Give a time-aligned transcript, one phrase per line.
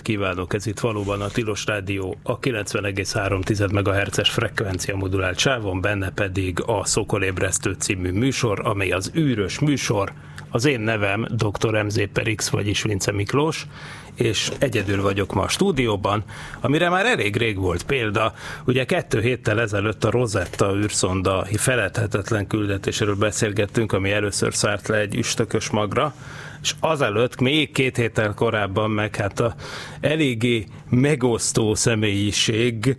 [0.00, 6.10] Reggelt kívánok, ez itt valóban a Tilos Rádió, a 90,3 MHz-es frekvencia modulált sávon, benne
[6.10, 10.12] pedig a Szokolébresztő című műsor, amely az űrös műsor.
[10.50, 11.82] Az én nevem Dr.
[11.84, 13.66] MZ per vagyis Vince Miklós,
[14.14, 16.24] és egyedül vagyok ma a stúdióban,
[16.60, 18.34] amire már elég rég volt példa.
[18.64, 25.14] Ugye kettő héttel ezelőtt a Rosetta űrszonda feledhetetlen küldetéséről beszélgettünk, ami először szállt le egy
[25.14, 26.14] üstökös magra,
[26.62, 29.54] és azelőtt, még két héttel korábban meg hát a
[30.00, 32.96] eléggé megosztó személyiség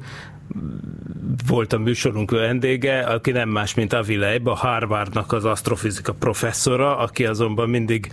[1.47, 6.97] volt a műsorunk vendége, aki nem más, mint Avi Leib, a Harvardnak az asztrofizika professzora,
[6.97, 8.11] aki azonban mindig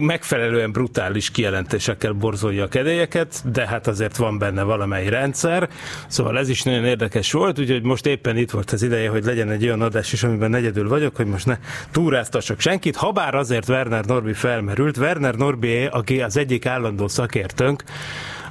[0.00, 5.68] megfelelően brutális kijelentésekkel borzolja a kedélyeket, de hát azért van benne valamely rendszer.
[6.06, 9.50] Szóval ez is nagyon érdekes volt, úgyhogy most éppen itt volt az ideje, hogy legyen
[9.50, 11.58] egy olyan adás is, amiben negyedül vagyok, hogy most ne
[11.90, 14.96] túráztassak senkit, habár azért Werner Norbi felmerült.
[14.96, 17.84] Werner Norbi, aki az egyik állandó szakértőnk,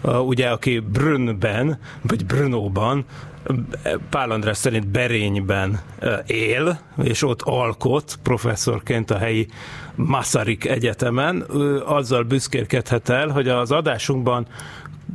[0.01, 3.05] ugye, aki Brünnben, vagy Brnóban,
[4.09, 5.81] Pál András szerint Berényben
[6.25, 9.47] él, és ott alkot professzorként a helyi
[9.95, 11.41] Masaryk Egyetemen.
[11.85, 14.47] Azzal büszkélkedhet el, hogy az adásunkban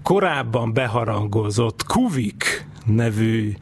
[0.02, 3.54] korábban beharangozott Kuvik nevű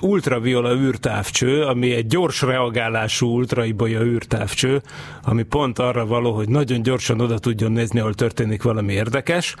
[0.00, 4.82] ultraviola űrtávcső, ami egy gyors reagálású ultraibolya űrtávcső,
[5.22, 9.54] ami pont arra való, hogy nagyon gyorsan oda tudjon nézni, ahol történik valami érdekes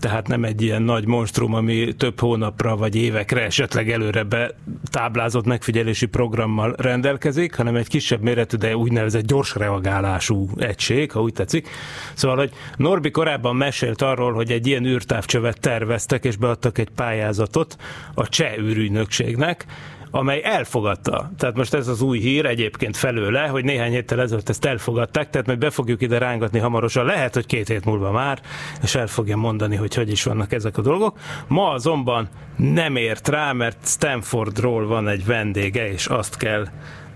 [0.00, 6.06] tehát nem egy ilyen nagy monstrum, ami több hónapra vagy évekre esetleg előre betáblázott megfigyelési
[6.06, 11.68] programmal rendelkezik, hanem egy kisebb méretű, de úgynevezett gyors reagálású egység, ha úgy tetszik.
[12.14, 17.76] Szóval, hogy Norbi korábban mesélt arról, hogy egy ilyen űrtávcsövet terveztek, és beadtak egy pályázatot
[18.14, 19.66] a cseh űrügynökségnek,
[20.14, 21.30] amely elfogadta.
[21.38, 25.46] Tehát most ez az új hír egyébként felőle, hogy néhány héttel ezelőtt ezt elfogadták, tehát
[25.46, 28.40] majd be fogjuk ide rángatni hamarosan, lehet, hogy két hét múlva már,
[28.82, 31.18] és el fogja mondani, hogy hogy is vannak ezek a dolgok.
[31.46, 36.66] Ma azonban nem ért rá, mert Stanfordról van egy vendége, és azt kell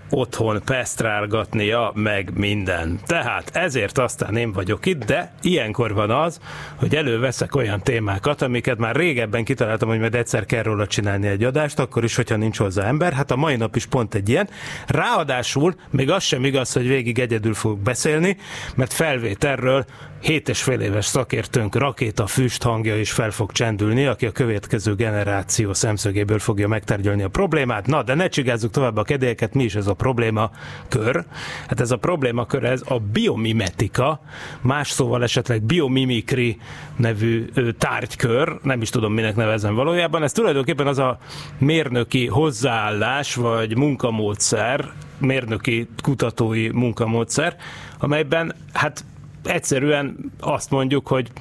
[0.09, 2.99] otthon pesztrálgatnia, meg minden.
[3.05, 6.39] Tehát ezért aztán én vagyok itt, de ilyenkor van az,
[6.75, 11.43] hogy előveszek olyan témákat, amiket már régebben kitaláltam, hogy majd egyszer kell róla csinálni egy
[11.43, 13.13] adást, akkor is, hogyha nincs hozzá ember.
[13.13, 14.49] Hát a mai nap is pont egy ilyen.
[14.87, 18.37] Ráadásul még az sem igaz, hogy végig egyedül fogok beszélni,
[18.75, 19.85] mert felvételről
[20.21, 24.95] 7 és fél éves szakértőnk rakéta füst hangja is fel fog csendülni, aki a következő
[24.95, 27.87] generáció szemszögéből fogja megtárgyalni a problémát.
[27.87, 30.51] Na, de ne csigázzuk tovább a kedélyeket, mi is ez a probléma
[30.87, 31.25] kör?
[31.67, 34.21] Hát ez a probléma kör, ez a biomimetika,
[34.61, 36.57] más szóval esetleg biomimikri
[36.95, 37.45] nevű
[37.77, 41.17] tárgykör, nem is tudom minek nevezem valójában, ez tulajdonképpen az a
[41.57, 47.55] mérnöki hozzáállás vagy munkamódszer, mérnöki kutatói munkamódszer,
[47.99, 49.03] amelyben hát
[49.43, 51.31] egyszerűen azt mondjuk, hogy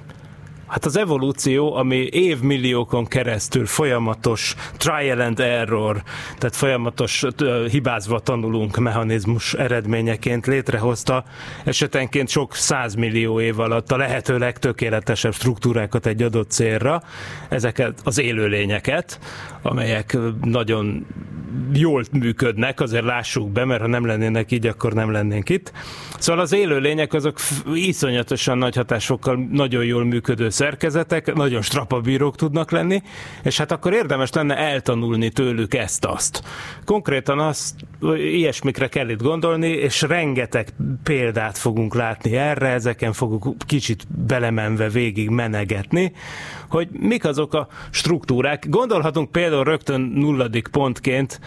[0.69, 6.03] Hát az evolúció, ami évmilliókon keresztül folyamatos trial and error,
[6.39, 7.25] tehát folyamatos
[7.71, 11.25] hibázva tanulunk mechanizmus eredményeként létrehozta
[11.65, 17.03] esetenként sok százmillió év alatt a lehető legtökéletesebb struktúrákat egy adott célra,
[17.49, 19.19] ezeket az élőlényeket,
[19.63, 21.07] amelyek nagyon
[21.73, 25.73] jól működnek, azért lássuk be, mert ha nem lennének így, akkor nem lennénk itt.
[26.19, 27.39] Szóval az élőlények azok
[27.75, 33.03] iszonyatosan nagy hatásokkal nagyon jól működő szerkezetek, nagyon strapabírók tudnak lenni,
[33.43, 36.43] és hát akkor érdemes lenne eltanulni tőlük ezt-azt.
[36.85, 37.75] Konkrétan azt,
[38.17, 40.69] ilyesmikre kell itt gondolni, és rengeteg
[41.03, 46.13] példát fogunk látni erre, ezeken fogunk kicsit belemenve végig menegetni,
[46.69, 48.69] hogy mik azok a struktúrák.
[48.69, 51.41] Gondolhatunk például rögtön nulladik pontként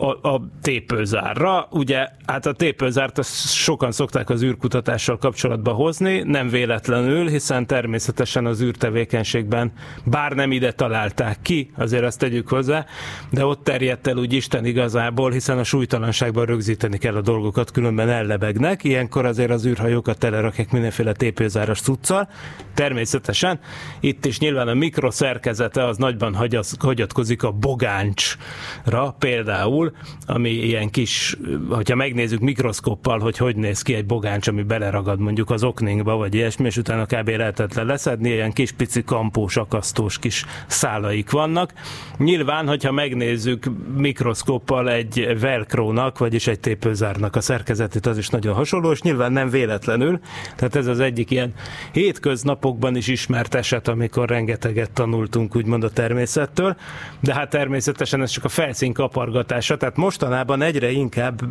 [0.00, 1.68] a, a tépőzárra.
[1.70, 8.46] Ugye, hát a tépőzárt azt sokan szokták az űrkutatással kapcsolatba hozni, nem véletlenül, hiszen természetesen
[8.46, 9.72] az űrtevékenységben
[10.04, 12.84] bár nem ide találták ki, azért azt tegyük hozzá,
[13.30, 18.08] de ott terjedt el úgy Isten igazából, hiszen a súlytalanságban rögzíteni kell a dolgokat, különben
[18.08, 18.84] ellebegnek.
[18.84, 22.28] Ilyenkor azért az űrhajókat telerakják mindenféle tépőzáras cuccal.
[22.74, 23.60] Természetesen
[24.00, 26.34] itt is nyilván a mikroszerkezete az nagyban
[26.78, 29.89] hagyatkozik a bogáncsra például,
[30.26, 31.36] ami ilyen kis,
[31.68, 36.34] hogyha megnézzük mikroszkoppal, hogy hogy néz ki egy bogáncs, ami beleragad mondjuk az okningba, vagy
[36.34, 37.28] ilyesmi, és utána kb.
[37.28, 41.72] lehetetlen leszedni, ilyen kis pici kampós, akasztós kis szálaik vannak.
[42.18, 43.64] Nyilván, hogyha megnézzük
[43.96, 49.50] mikroszkoppal egy velcrónak, vagyis egy tépőzárnak a szerkezetét, az is nagyon hasonló, és nyilván nem
[49.50, 50.20] véletlenül.
[50.56, 51.54] Tehát ez az egyik ilyen
[51.92, 56.76] hétköznapokban is ismert eset, amikor rengeteget tanultunk úgymond a természettől,
[57.20, 61.42] de hát természetesen ez csak a felszín kapargatása, tehát mostanában egyre inkább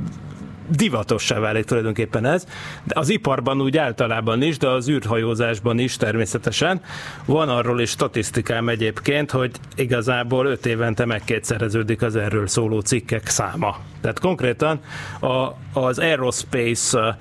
[0.70, 2.46] divatossá válik tulajdonképpen ez,
[2.84, 6.82] de az iparban úgy általában is, de az űrhajózásban is természetesen.
[7.26, 13.78] Van arról is statisztikám egyébként, hogy igazából öt évente megkétszereződik az erről szóló cikkek száma.
[14.02, 14.80] Tehát konkrétan
[15.20, 15.50] a,
[15.80, 17.18] az aerospace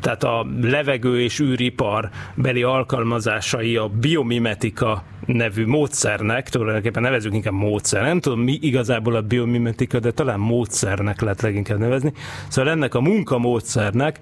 [0.00, 8.02] tehát a levegő és űripar beli alkalmazásai a biomimetika nevű módszernek, tulajdonképpen nevezünk inkább módszer,
[8.02, 12.12] nem tudom mi igazából a biomimetika, de talán módszernek lehet leginkább nevezni.
[12.48, 14.20] Szóval ennek a munkamódszernek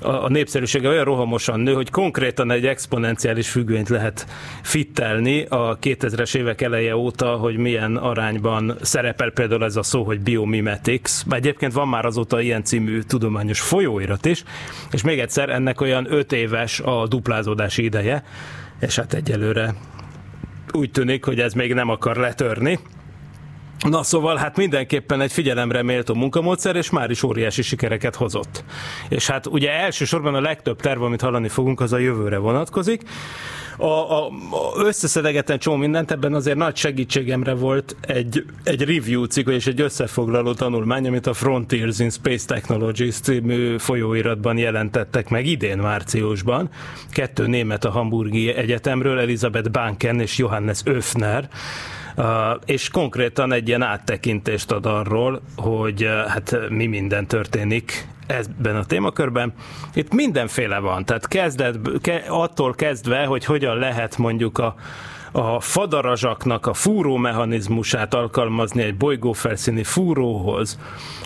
[0.00, 4.26] a népszerűsége olyan rohamosan nő, hogy konkrétan egy exponenciális függvényt lehet
[4.62, 10.20] fittelni a 2000-es évek eleje óta, hogy milyen arányban szerepel például ez a szó, hogy
[10.20, 11.10] biomimetics.
[11.30, 14.44] Egyébként van már azóta ilyen című tudományos folyóirat is,
[14.90, 18.24] és még egyszer ennek olyan 5 éves a duplázódási ideje,
[18.80, 19.74] és hát egyelőre
[20.72, 22.78] úgy tűnik, hogy ez még nem akar letörni.
[23.88, 28.64] Na szóval hát mindenképpen egy figyelemre méltó munkamódszer, és már is óriási sikereket hozott.
[29.08, 33.02] És hát ugye elsősorban a legtöbb terv, amit hallani fogunk, az a jövőre vonatkozik.
[33.76, 39.48] A, a, a összeszedegetlen csomó mindent, ebben azért nagy segítségemre volt egy, egy review cikk,
[39.48, 45.78] és egy összefoglaló tanulmány, amit a Frontiers in Space Technologies című folyóiratban jelentettek meg idén
[45.78, 46.68] márciusban.
[47.10, 51.48] Kettő német a Hamburgi Egyetemről, Elizabeth Banken és Johannes Öfner
[52.64, 59.52] és konkrétan egy ilyen áttekintést ad arról, hogy hát mi minden történik ebben a témakörben.
[59.94, 61.78] Itt mindenféle van, tehát kezdet,
[62.28, 64.74] attól kezdve, hogy hogyan lehet mondjuk a,
[65.32, 70.78] a fadarazsaknak a fúrómechanizmusát alkalmazni egy bolygófelszíni fúróhoz,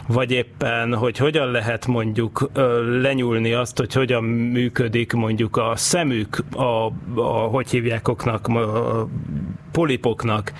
[0.08, 2.50] vagy éppen, hogy hogyan lehet mondjuk
[3.00, 9.08] lenyúlni azt, hogy hogyan működik mondjuk a szemük, a, a hogy hívjákoknak, a
[9.76, 10.52] polipoknak,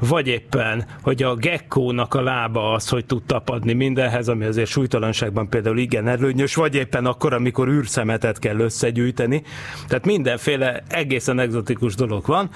[0.00, 5.48] vagy éppen, hogy a gekkónak a lába az, hogy tud tapadni mindenhez, ami azért súlytalanságban
[5.48, 9.42] például igen előnyös, vagy éppen akkor, amikor űrszemetet kell összegyűjteni.
[9.88, 12.50] Tehát mindenféle egészen egzotikus dolog van,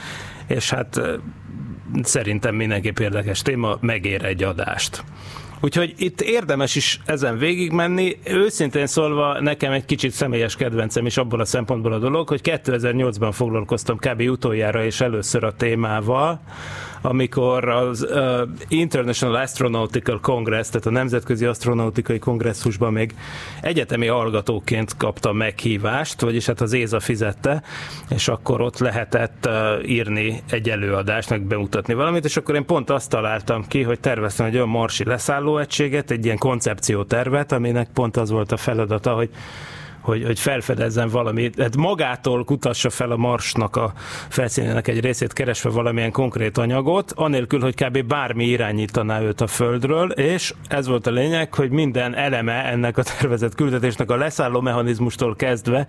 [0.47, 1.00] és hát
[2.03, 5.05] szerintem mindenképp érdekes téma, megér egy adást.
[5.61, 8.19] Úgyhogy itt érdemes is ezen végigmenni.
[8.25, 13.31] Őszintén szólva nekem egy kicsit személyes kedvencem is abból a szempontból a dolog, hogy 2008-ban
[13.33, 14.21] foglalkoztam kb.
[14.21, 16.41] utoljára és először a témával,
[17.03, 23.15] amikor az uh, International Astronautical Congress, tehát a Nemzetközi Astronautikai Kongresszusban még
[23.61, 27.62] egyetemi hallgatóként kaptam meghívást, vagyis hát az ÉZA fizette,
[28.09, 32.91] és akkor ott lehetett uh, írni egy előadást, meg bemutatni valamit, és akkor én pont
[32.91, 38.31] azt találtam ki, hogy terveztem egy olyan marsi leszállóegységet, egy ilyen koncepciótervet, aminek pont az
[38.31, 39.31] volt a feladata, hogy
[40.09, 43.93] hogy, hogy felfedezzen valamit, hát magától kutassa fel a marsnak a
[44.29, 48.03] felszínének egy részét, keresve valamilyen konkrét anyagot, anélkül, hogy kb.
[48.05, 53.03] bármi irányítaná őt a Földről, és ez volt a lényeg, hogy minden eleme ennek a
[53.03, 55.87] tervezett küldetésnek a leszálló mechanizmustól kezdve,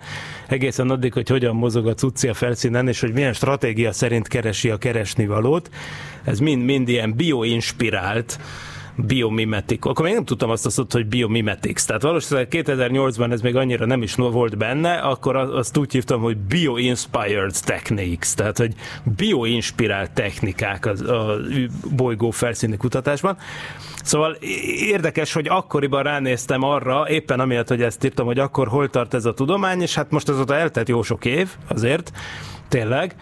[0.48, 4.70] egészen addig, hogy hogyan mozog a cucci a felszínen, és hogy milyen stratégia szerint keresi
[4.70, 5.70] a keresnivalót,
[6.24, 8.38] ez mind-mind ilyen bioinspirált,
[9.06, 9.84] biomimetik.
[9.84, 11.84] Akkor még nem tudtam azt a szót, hogy biomimetics.
[11.84, 16.36] Tehát valószínűleg 2008-ban ez még annyira nem is volt benne, akkor azt úgy hívtam, hogy
[16.36, 18.74] bio-inspired techniques, tehát hogy
[19.16, 21.36] bio-inspirált technikák az, a
[21.96, 23.36] bolygó felszíni kutatásban.
[24.02, 24.32] Szóval
[24.90, 29.24] érdekes, hogy akkoriban ránéztem arra, éppen amiatt, hogy ezt írtam, hogy akkor hol tart ez
[29.24, 32.12] a tudomány, és hát most azóta eltelt jó sok év azért,
[32.70, 33.14] tényleg,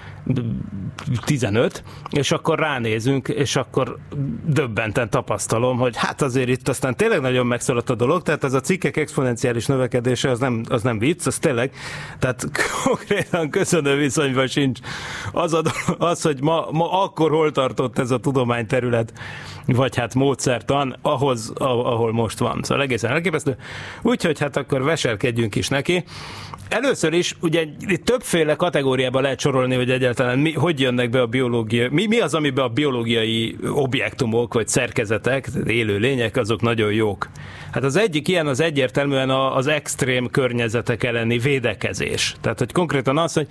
[1.24, 3.98] 15, és akkor ránézünk, és akkor
[4.46, 8.60] döbbenten tapasztalom, hogy hát azért itt aztán tényleg nagyon megszólott a dolog, tehát ez a
[8.60, 11.72] cikkek exponenciális növekedése az nem, az nem vicc, az tényleg,
[12.18, 12.46] tehát
[12.84, 14.78] konkrétan köszönő viszonyban sincs
[15.32, 15.62] az, a,
[15.98, 19.12] az hogy ma, ma akkor hol tartott ez a tudományterület,
[19.66, 22.60] vagy hát módszertan ahhoz, ahol most van.
[22.62, 23.56] Szóval egészen elképesztő.
[24.02, 26.04] Úgyhogy hát akkor veselkedjünk is neki.
[26.68, 27.66] Először is, ugye
[28.04, 32.34] többféle kategóriába lehet sorolni, hogy egyáltalán mi, hogy jönnek be a biológia, mi, mi az,
[32.34, 37.28] amiben a biológiai objektumok vagy szerkezetek, élő lények, azok nagyon jók.
[37.72, 42.34] Hát az egyik ilyen az egyértelműen az extrém környezetek elleni védekezés.
[42.40, 43.46] Tehát, hogy konkrétan az, hogy,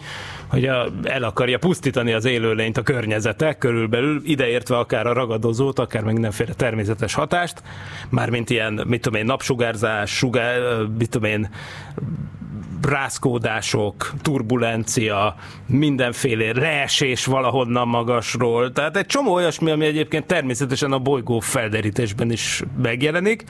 [0.48, 0.66] hogy
[1.04, 6.54] el akarja pusztítani az élőlényt a környezetek körülbelül, ideértve akár a ragadozót, akár meg mindenféle
[6.54, 7.62] természetes hatást,
[8.10, 10.60] mármint ilyen, mit tudom én, napsugárzás, sugár,
[10.98, 11.50] mit tudom én,
[12.82, 18.72] rázkódások, turbulencia, mindenféle leesés valahonnan magasról.
[18.72, 23.44] Tehát egy csomó olyasmi, ami egyébként természetesen a bolygó felderítésben is megjelenik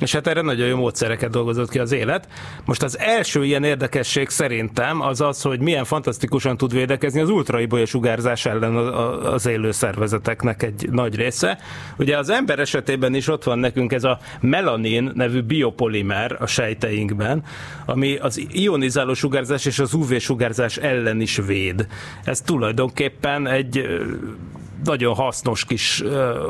[0.00, 2.28] és hát erre nagyon jó módszereket dolgozott ki az élet.
[2.64, 7.86] Most az első ilyen érdekesség szerintem az az, hogy milyen fantasztikusan tud védekezni az ultraibolya
[7.86, 8.76] sugárzás ellen
[9.24, 11.58] az élő szervezeteknek egy nagy része.
[11.98, 17.42] Ugye az ember esetében is ott van nekünk ez a melanin nevű biopolimer a sejteinkben,
[17.86, 21.86] ami az ionizáló sugárzás és az UV-sugárzás ellen is véd.
[22.24, 23.86] Ez tulajdonképpen egy
[24.84, 26.02] nagyon hasznos kis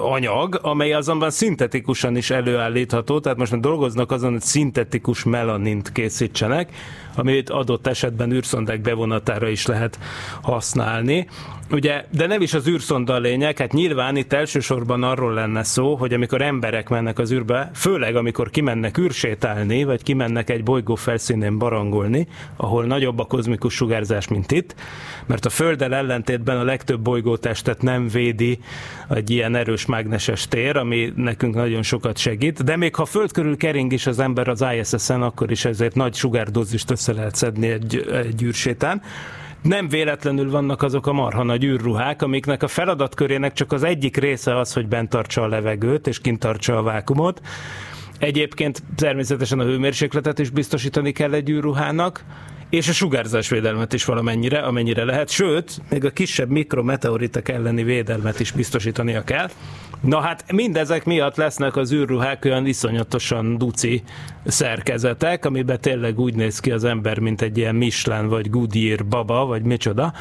[0.02, 6.72] anyag, amely azonban szintetikusan is előállítható, tehát most már dolgoznak azon, hogy szintetikus melanint készítsenek,
[7.18, 9.98] amit adott esetben űrszondák bevonatára is lehet
[10.42, 11.26] használni.
[11.70, 15.94] Ugye, de nem is az űrszonda a lényeg, hát nyilván itt elsősorban arról lenne szó,
[15.94, 21.58] hogy amikor emberek mennek az űrbe, főleg amikor kimennek űrsétálni, vagy kimennek egy bolygó felszínén
[21.58, 24.74] barangolni, ahol nagyobb a kozmikus sugárzás, mint itt,
[25.26, 28.58] mert a Földdel ellentétben a legtöbb bolygótestet nem védi
[29.08, 33.56] egy ilyen erős mágneses tér, ami nekünk nagyon sokat segít, de még ha Föld körül
[33.56, 38.06] kering is az ember az ISS-en, akkor is ezért nagy sugárdózist össze lehet szedni egy,
[38.12, 39.02] egy űrsétán
[39.62, 44.58] nem véletlenül vannak azok a marha nagy űrruhák, amiknek a feladatkörének csak az egyik része
[44.58, 47.40] az, hogy bent tartsa a levegőt és kint tartsa a vákumot.
[48.18, 52.24] Egyébként természetesen a hőmérsékletet is biztosítani kell egy űrruhának,
[52.70, 58.52] és a sugárzásvédelmet is valamennyire, amennyire lehet, sőt, még a kisebb mikrometeoritek elleni védelmet is
[58.52, 59.48] biztosítania kell.
[60.00, 64.02] Na hát mindezek miatt lesznek az űrruhák olyan iszonyatosan duci
[64.44, 69.46] szerkezetek, amiben tényleg úgy néz ki az ember, mint egy ilyen Michelin vagy Goodyear baba,
[69.46, 70.12] vagy micsoda,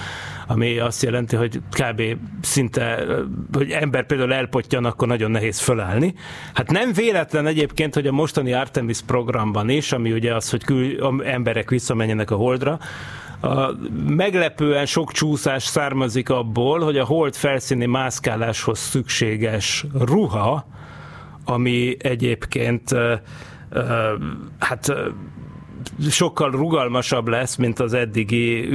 [0.48, 2.02] ami azt jelenti, hogy kb.
[2.42, 3.06] szinte,
[3.54, 6.14] hogy ember például elpottyan, akkor nagyon nehéz fölállni.
[6.54, 11.24] Hát nem véletlen egyébként, hogy a mostani Artemis programban is, ami ugye az, hogy kül,
[11.24, 12.80] emberek visszamenjenek a Holdra,
[13.42, 13.72] a
[14.08, 20.68] meglepően sok csúszás származik abból, hogy a hold felszíni mászkáláshoz szükséges ruha,
[21.46, 22.96] ami egyébként
[24.60, 24.94] hát
[26.10, 28.70] sokkal rugalmasabb lesz, mint az eddigi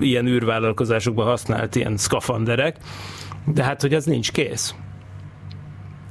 [0.00, 2.76] ilyen űrvállalkozásokban használt ilyen szkafanderek,
[3.44, 4.74] de hát, hogy az nincs kész.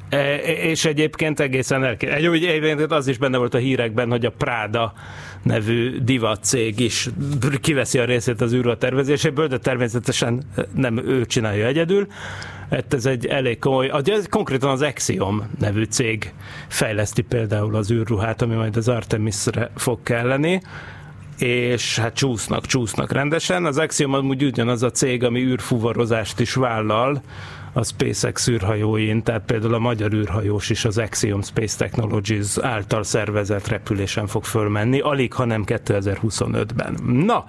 [0.10, 2.38] E, és egyébként egészen elképesztő.
[2.48, 4.94] Egyébként az is benne volt a hírekben, hogy a Prada
[5.44, 7.10] nevű divatcég is
[7.62, 10.44] kiveszi a részét az űrruha tervezéséből, de természetesen
[10.76, 12.08] nem ő csinálja egyedül.
[12.70, 16.34] Hát ez egy elég komoly, ez konkrétan az Axiom nevű cég
[16.68, 20.62] fejleszti például az űrruhát, ami majd az Artemisre fog kelleni
[21.38, 23.66] és hát csúsznak, csúsznak rendesen.
[23.66, 27.22] Az Axiom amúgy ugyanaz a cég, ami űrfuvarozást is vállal,
[27.74, 33.68] a SpaceX űrhajóin, tehát például a magyar űrhajós is az Axiom Space Technologies által szervezett
[33.68, 36.98] repülésen fog fölmenni, alig, ha nem 2025-ben.
[37.04, 37.46] Na,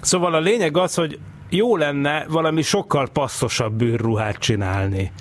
[0.00, 5.12] szóval a lényeg az, hogy jó lenne valami sokkal passzosabb űrruhát csinálni.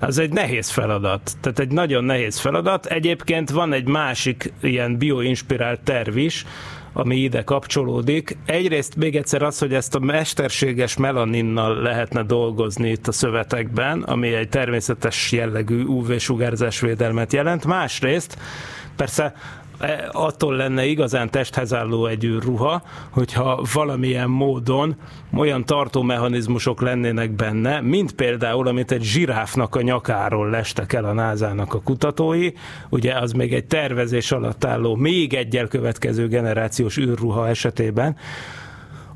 [0.00, 1.32] Az egy nehéz feladat.
[1.40, 2.86] Tehát egy nagyon nehéz feladat.
[2.86, 6.46] Egyébként van egy másik ilyen bioinspirált terv is,
[6.94, 8.36] ami ide kapcsolódik.
[8.44, 14.34] Egyrészt még egyszer az, hogy ezt a mesterséges melaninnal lehetne dolgozni itt a szövetekben, ami
[14.34, 17.64] egy természetes jellegű UV-sugárzásvédelmet jelent.
[17.64, 18.38] Másrészt
[18.96, 19.34] persze
[20.12, 24.96] attól lenne igazán testhez álló egy ruha, hogyha valamilyen módon
[25.36, 31.74] olyan tartómechanizmusok lennének benne, mint például, amit egy zsiráfnak a nyakáról lestek el a názának
[31.74, 32.50] a kutatói,
[32.88, 38.16] ugye az még egy tervezés alatt álló, még egyel következő generációs űrruha esetében,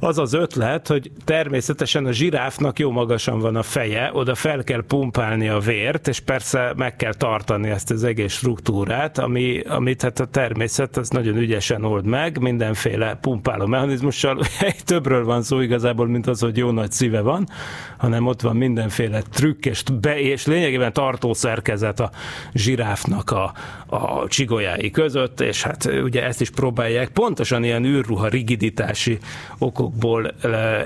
[0.01, 4.85] az az ötlet, hogy természetesen a zsiráfnak jó magasan van a feje, oda fel kell
[4.87, 10.21] pumpálni a vért, és persze meg kell tartani ezt az egész struktúrát, ami, amit hát
[10.21, 14.41] a természet az nagyon ügyesen old meg, mindenféle pumpáló mechanizmussal.
[14.85, 17.49] Többről van szó igazából, mint az, hogy jó nagy szíve van,
[17.97, 22.11] hanem ott van mindenféle trükk, és, be, és lényegében tartó szerkezet a
[22.53, 23.53] zsiráfnak a,
[23.87, 29.19] a csigolyái között, és hát ugye ezt is próbálják pontosan ilyen űrruha rigiditási
[29.59, 30.35] okok dolgokból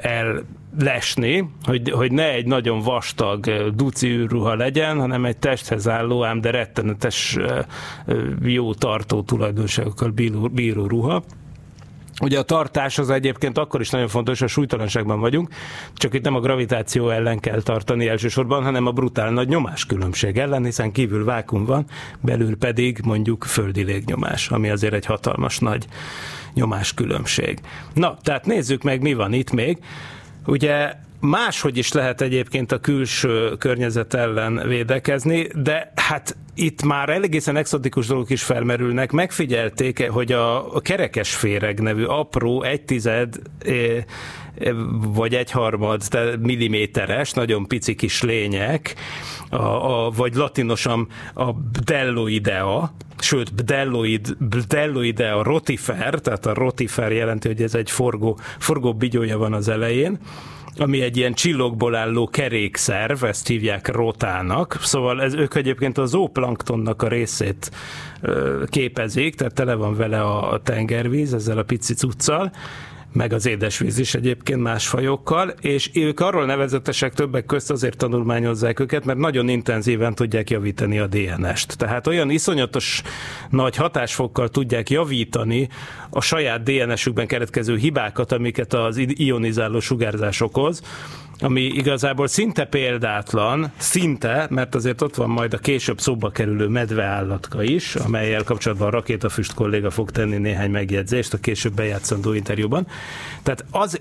[0.01, 0.43] el
[0.79, 6.41] lesni, hogy, hogy ne egy nagyon vastag duci űrruha legyen, hanem egy testhez álló, ám
[6.41, 7.39] de rettenetes
[8.43, 11.23] jó tartó tulajdonságokkal bíró, bíró ruha.
[12.21, 15.49] Ugye a tartás az egyébként akkor is nagyon fontos, a súlytalanságban vagyunk,
[15.95, 20.39] csak itt nem a gravitáció ellen kell tartani elsősorban, hanem a brutál nagy nyomás különbség
[20.39, 21.85] ellen, hiszen kívül vákum van,
[22.21, 25.87] belül pedig mondjuk földi légnyomás, ami azért egy hatalmas nagy
[26.55, 27.61] nyomáskülönbség.
[27.95, 29.79] Na, tehát nézzük meg, mi van itt még.
[30.47, 37.57] Ugye Máshogy is lehet egyébként a külső környezet ellen védekezni, de hát itt már egészen
[37.57, 39.13] exotikus dolgok is felmerülnek.
[39.13, 44.05] Megfigyelték, hogy a, kerekesféreg nevű apró, egy tized eh,
[45.15, 46.03] vagy egyharmad
[46.41, 48.95] milliméteres, nagyon pici kis lények,
[49.51, 57.63] a, a, vagy latinosan a Bdelloidea, sőt Bdelloid, Bdelloidea rotifer, tehát a rotifer jelenti, hogy
[57.63, 60.19] ez egy forgó, forgó bigyója van az elején,
[60.77, 67.03] ami egy ilyen csillogból álló kerékszerv, ezt hívják rotának, szóval ez, ők egyébként a zooplanktonnak
[67.03, 67.71] a részét
[68.67, 72.53] képezik, tehát tele van vele a, a tengervíz, ezzel a pici cuccal,
[73.13, 78.81] meg az édesvíz is egyébként más fajokkal, és ők arról nevezetesek többek közt azért tanulmányozzák
[78.81, 81.77] őket, mert nagyon intenzíven tudják javítani a DNS-t.
[81.77, 83.03] Tehát olyan iszonyatos
[83.51, 85.69] nagy hatásfokkal tudják javítani
[86.11, 90.83] a saját DNS-ükben keretkező hibákat, amiket az ionizáló sugárzás okoz,
[91.39, 97.63] ami igazából szinte példátlan, szinte, mert azért ott van majd a később szóba kerülő medveállatka
[97.63, 102.87] is, amelyel kapcsolatban a rakétafüst kolléga fog tenni néhány megjegyzést a később bejátszandó interjúban.
[103.43, 104.01] Tehát az,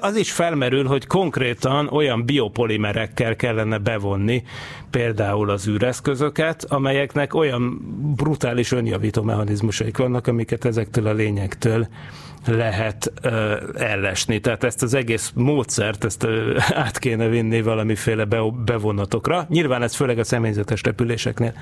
[0.00, 4.42] az is felmerül, hogy konkrétan olyan biopolimerekkel kellene bevonni
[4.90, 7.80] például az űreszközöket, amelyeknek olyan
[8.16, 11.88] brutális önjavító mechanizmusaik vannak, amiket ezektől a lényektől
[12.46, 13.32] lehet uh,
[13.74, 14.40] ellesni.
[14.40, 19.46] Tehát ezt az egész módszert, ezt uh, át kéne vinni valamiféle be, bevonatokra.
[19.48, 21.54] Nyilván ez főleg a személyzetes repüléseknél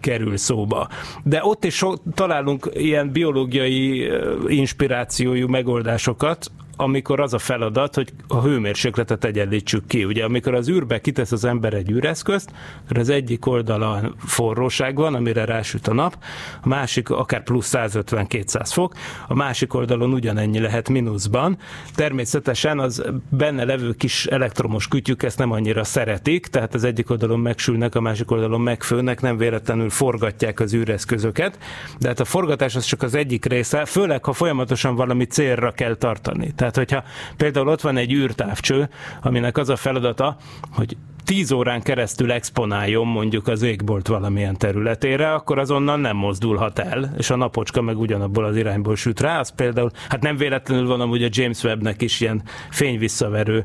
[0.00, 0.88] kerül szóba.
[1.24, 4.10] De ott is so, találunk ilyen biológiai
[4.46, 10.04] inspirációjú megoldásokat, amikor az a feladat, hogy a hőmérsékletet egyenlítsük ki.
[10.04, 12.52] Ugye amikor az űrbe kitesz az ember egy űreszközt,
[12.84, 16.16] akkor az egyik oldalon forróság van, amire rásüt a nap,
[16.62, 18.94] a másik akár plusz 150-200 fok,
[19.28, 21.58] a másik oldalon ugyanennyi lehet mínuszban.
[21.94, 27.40] Természetesen az benne levő kis elektromos kütyük ezt nem annyira szeretik, tehát az egyik oldalon
[27.40, 31.58] megsülnek, a másik oldalon megfőnek, nem véletlenül forgatják az űreszközöket,
[31.98, 35.94] de hát a forgatás az csak az egyik része, főleg ha folyamatosan valami célra kell
[35.94, 36.52] tartani.
[36.56, 37.04] Tehát tehát, hogyha
[37.36, 38.88] például ott van egy űrtávcső,
[39.22, 40.36] aminek az a feladata,
[40.70, 47.14] hogy 10 órán keresztül exponáljon mondjuk az égbolt valamilyen területére, akkor azonnal nem mozdulhat el,
[47.18, 49.38] és a napocska meg ugyanabból az irányból süt rá.
[49.38, 53.64] Az például, hát nem véletlenül van amúgy a James Webbnek is ilyen fényvisszaverő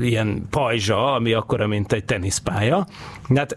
[0.00, 2.86] ilyen pajzsa, ami akkora, mint egy teniszpálya.
[3.34, 3.56] Hát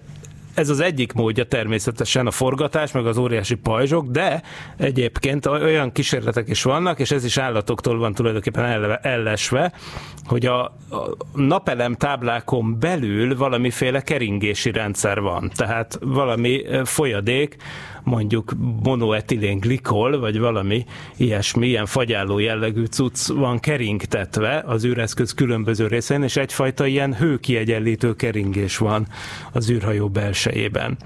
[0.58, 4.42] ez az egyik módja természetesen a forgatás, meg az óriási pajzsok, de
[4.78, 9.74] egyébként olyan kísérletek is vannak, és ez is állatoktól van tulajdonképpen ellesve,
[10.26, 10.74] hogy a, a
[11.34, 15.52] napelem táblákon belül valamiféle keringési rendszer van.
[15.56, 17.56] Tehát valami folyadék,
[18.08, 20.86] mondjuk monoetilén glikol, vagy valami
[21.18, 28.16] ilyesmi, ilyen fagyáló jellegű cucc van keringtetve az űreszköz különböző részén, és egyfajta ilyen hőkiegyenlítő
[28.16, 29.08] keringés van
[29.52, 30.98] az űrhajó belsejében.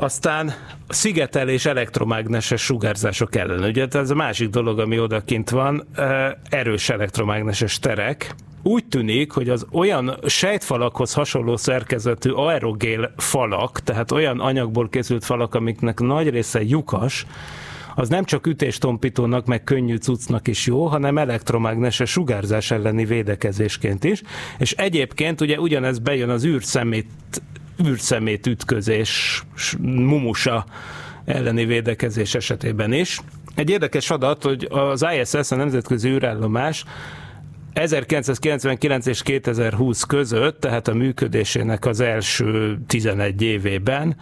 [0.00, 0.52] Aztán
[0.88, 3.62] szigetelés elektromágneses sugárzások ellen.
[3.62, 5.86] Ugye ez a másik dolog, ami odakint van,
[6.48, 14.40] erős elektromágneses terek, úgy tűnik, hogy az olyan sejtfalakhoz hasonló szerkezetű aerogél falak, tehát olyan
[14.40, 17.26] anyagból készült falak, amiknek nagy része lyukas,
[17.94, 24.22] az nem csak ütéstompítónak, meg könnyű cuccnak is jó, hanem elektromágneses sugárzás elleni védekezésként is.
[24.58, 27.06] És egyébként ugye ugyanez bejön az űrszemét,
[27.86, 29.42] űrszemét ütközés
[29.78, 30.64] mumusa
[31.24, 33.20] elleni védekezés esetében is.
[33.54, 36.84] Egy érdekes adat, hogy az ISS, a Nemzetközi űrállomás
[37.72, 44.16] 1999 és 2020 között, tehát a működésének az első 11 évében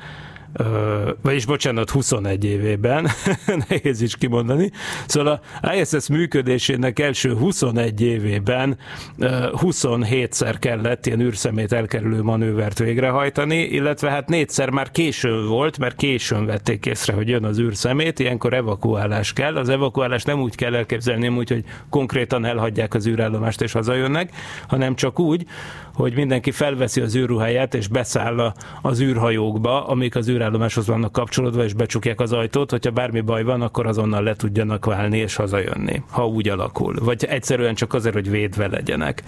[1.22, 3.08] vagyis bocsánat, 21 évében,
[3.68, 4.70] nehéz is kimondani.
[5.06, 8.78] Szóval a ISS működésének első 21 évében
[9.18, 16.46] 27-szer kellett ilyen űrszemét elkerülő manővert végrehajtani, illetve hát négyszer már későn volt, mert későn
[16.46, 19.56] vették észre, hogy jön az űrszemét, ilyenkor evakuálás kell.
[19.56, 24.30] Az evakuálás nem úgy kell elképzelni, úgy, hogy konkrétan elhagyják az űrállomást és hazajönnek,
[24.68, 25.46] hanem csak úgy,
[25.94, 31.72] hogy mindenki felveszi az űrruháját és beszáll az űrhajókba, amik az űrállomáshoz vannak kapcsolódva, és
[31.72, 36.26] becsukják az ajtót, hogyha bármi baj van, akkor azonnal le tudjanak válni és hazajönni, ha
[36.26, 36.94] úgy alakul.
[37.00, 39.22] Vagy egyszerűen csak azért, hogy védve legyenek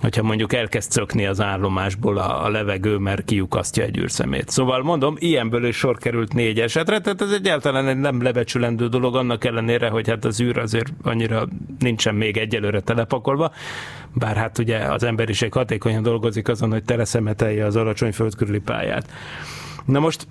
[0.00, 4.48] hogyha mondjuk elkezd szökni az állomásból a, a levegő, mert kiukasztja egy űrszemét.
[4.48, 9.16] Szóval mondom, ilyenből is sor került négy esetre, tehát ez egyáltalán egy nem lebecsülendő dolog,
[9.16, 11.48] annak ellenére, hogy hát az űr azért annyira
[11.78, 13.52] nincsen még egyelőre telepakolva,
[14.14, 19.10] bár hát ugye az emberiség hatékonyan dolgozik azon, hogy teleszemetelje az alacsony földkörüli pályát.
[19.84, 20.26] Na most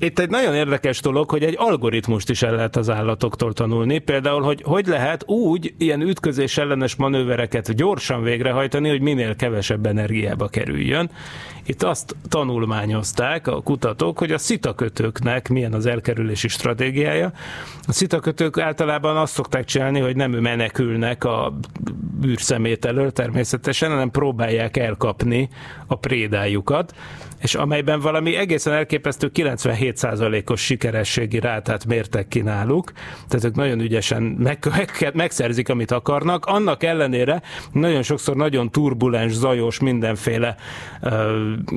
[0.00, 3.98] itt egy nagyon érdekes dolog, hogy egy algoritmust is el lehet az állatoktól tanulni.
[3.98, 10.48] Például, hogy hogy lehet úgy ilyen ütközés ellenes manővereket gyorsan végrehajtani, hogy minél kevesebb energiába
[10.48, 11.10] kerüljön.
[11.70, 17.32] Itt azt tanulmányozták a kutatók, hogy a szitakötőknek milyen az elkerülési stratégiája.
[17.86, 21.58] A szitakötők általában azt szokták csinálni, hogy nem menekülnek a
[22.24, 25.48] űrszemét elől természetesen, hanem próbálják elkapni
[25.86, 26.94] a prédájukat
[27.40, 32.92] és amelyben valami egészen elképesztő 97%-os sikerességi rátát mértek ki náluk,
[33.28, 34.58] tehát ők nagyon ügyesen meg,
[35.14, 40.56] megszerzik, amit akarnak, annak ellenére nagyon sokszor nagyon turbulens, zajos, mindenféle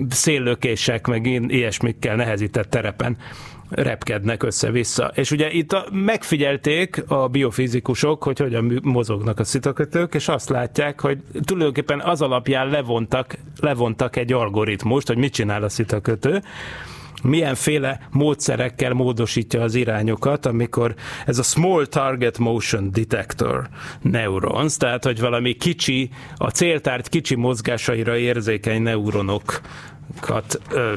[0.10, 3.18] széllökések, meg ilyesmikkel nehezített terepen
[3.70, 5.12] repkednek össze-vissza.
[5.16, 11.00] És ugye itt a, megfigyelték a biofizikusok, hogy hogyan mozognak a szitakötők, és azt látják,
[11.00, 16.42] hogy tulajdonképpen az alapján levontak, levontak egy algoritmust, hogy mit csinál a szitakötő,
[17.24, 20.96] milyenféle módszerekkel módosítja az irányokat, amikor
[21.26, 23.70] ez a Small Target Motion Detector
[24.02, 30.94] Neurons, tehát hogy valami kicsi, a céltárt kicsi mozgásaira érzékeny neuronokat ö,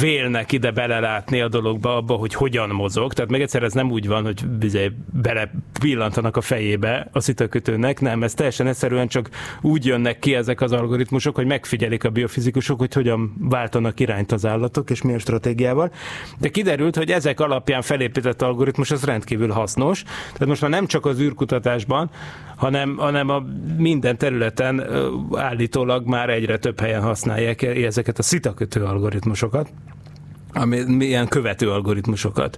[0.00, 3.12] vélnek ide belelátni a dologba, abba, hogy hogyan mozog.
[3.12, 8.00] Tehát még egyszer ez nem úgy van, hogy bizony bele pillantanak a fejébe a szitakötőnek,
[8.00, 12.78] nem, ez teljesen egyszerűen csak úgy jönnek ki ezek az algoritmusok, hogy megfigyelik a biofizikusok,
[12.78, 15.92] hogy hogyan váltanak irányt az állatok, és milyen stratégiával.
[16.38, 20.02] De kiderült, hogy ezek alapján felépített algoritmus az rendkívül hasznos.
[20.02, 22.10] Tehát most már nem csak az űrkutatásban,
[22.56, 23.44] hanem, hanem a
[23.76, 24.86] minden területen
[25.32, 29.68] állítólag már egyre több helyen használják ezeket a szitakötő algoritmusokat,
[30.56, 32.56] ami milyen követő algoritmusokat,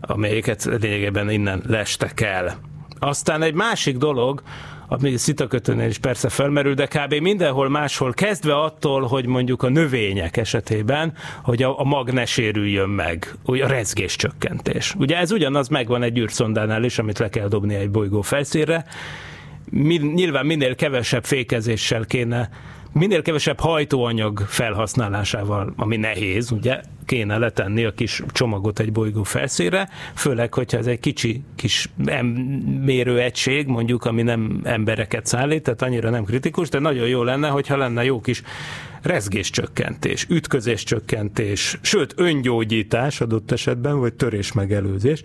[0.00, 2.58] amelyeket lényegében innen lestek el.
[2.98, 4.42] Aztán egy másik dolog,
[4.88, 7.14] ami szitakötőnél is persze felmerül, de kb.
[7.14, 12.88] mindenhol máshol, kezdve attól, hogy mondjuk a növények esetében, hogy a, a mag ne sérüljön
[12.88, 14.94] meg, úgy a rezgés csökkentés.
[14.98, 18.84] Ugye ez ugyanaz megvan egy űrszondánál is, amit le kell dobni egy bolygó felszínre,
[20.14, 22.48] nyilván minél kevesebb fékezéssel kéne
[22.92, 29.88] minél kevesebb hajtóanyag felhasználásával, ami nehéz, ugye, kéne letenni a kis csomagot egy bolygó felszínre,
[30.14, 31.88] főleg, hogyha ez egy kicsi kis
[32.84, 37.76] mérőegység, mondjuk, ami nem embereket szállít, tehát annyira nem kritikus, de nagyon jó lenne, hogyha
[37.76, 38.42] lenne jó kis
[39.02, 45.22] rezgéscsökkentés, ütközéscsökkentés, sőt öngyógyítás adott esetben, vagy törés megelőzés.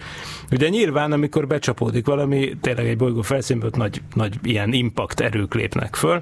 [0.52, 5.96] Ugye nyilván, amikor becsapódik valami, tényleg egy bolygó felszínből nagy, nagy ilyen impact erők lépnek
[5.96, 6.22] föl,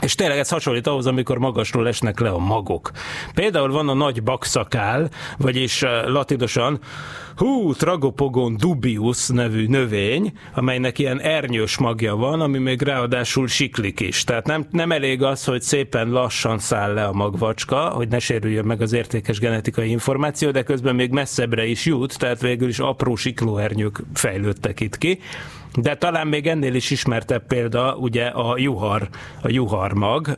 [0.00, 2.90] és tényleg ez hasonlít ahhoz, amikor magasról esnek le a magok.
[3.34, 5.08] Például van a nagy bakszakál,
[5.38, 6.78] vagyis eh, latinosan
[7.40, 14.24] hú, Tragopogon dubius nevű növény, amelynek ilyen ernyős magja van, ami még ráadásul siklik is.
[14.24, 18.64] Tehát nem, nem elég az, hogy szépen lassan száll le a magvacska, hogy ne sérüljön
[18.64, 23.16] meg az értékes genetikai információ, de közben még messzebbre is jut, tehát végül is apró
[23.16, 25.18] siklóernyők fejlődtek itt ki.
[25.74, 29.08] De talán még ennél is ismertebb példa ugye a juhar,
[29.42, 30.36] a juharmag,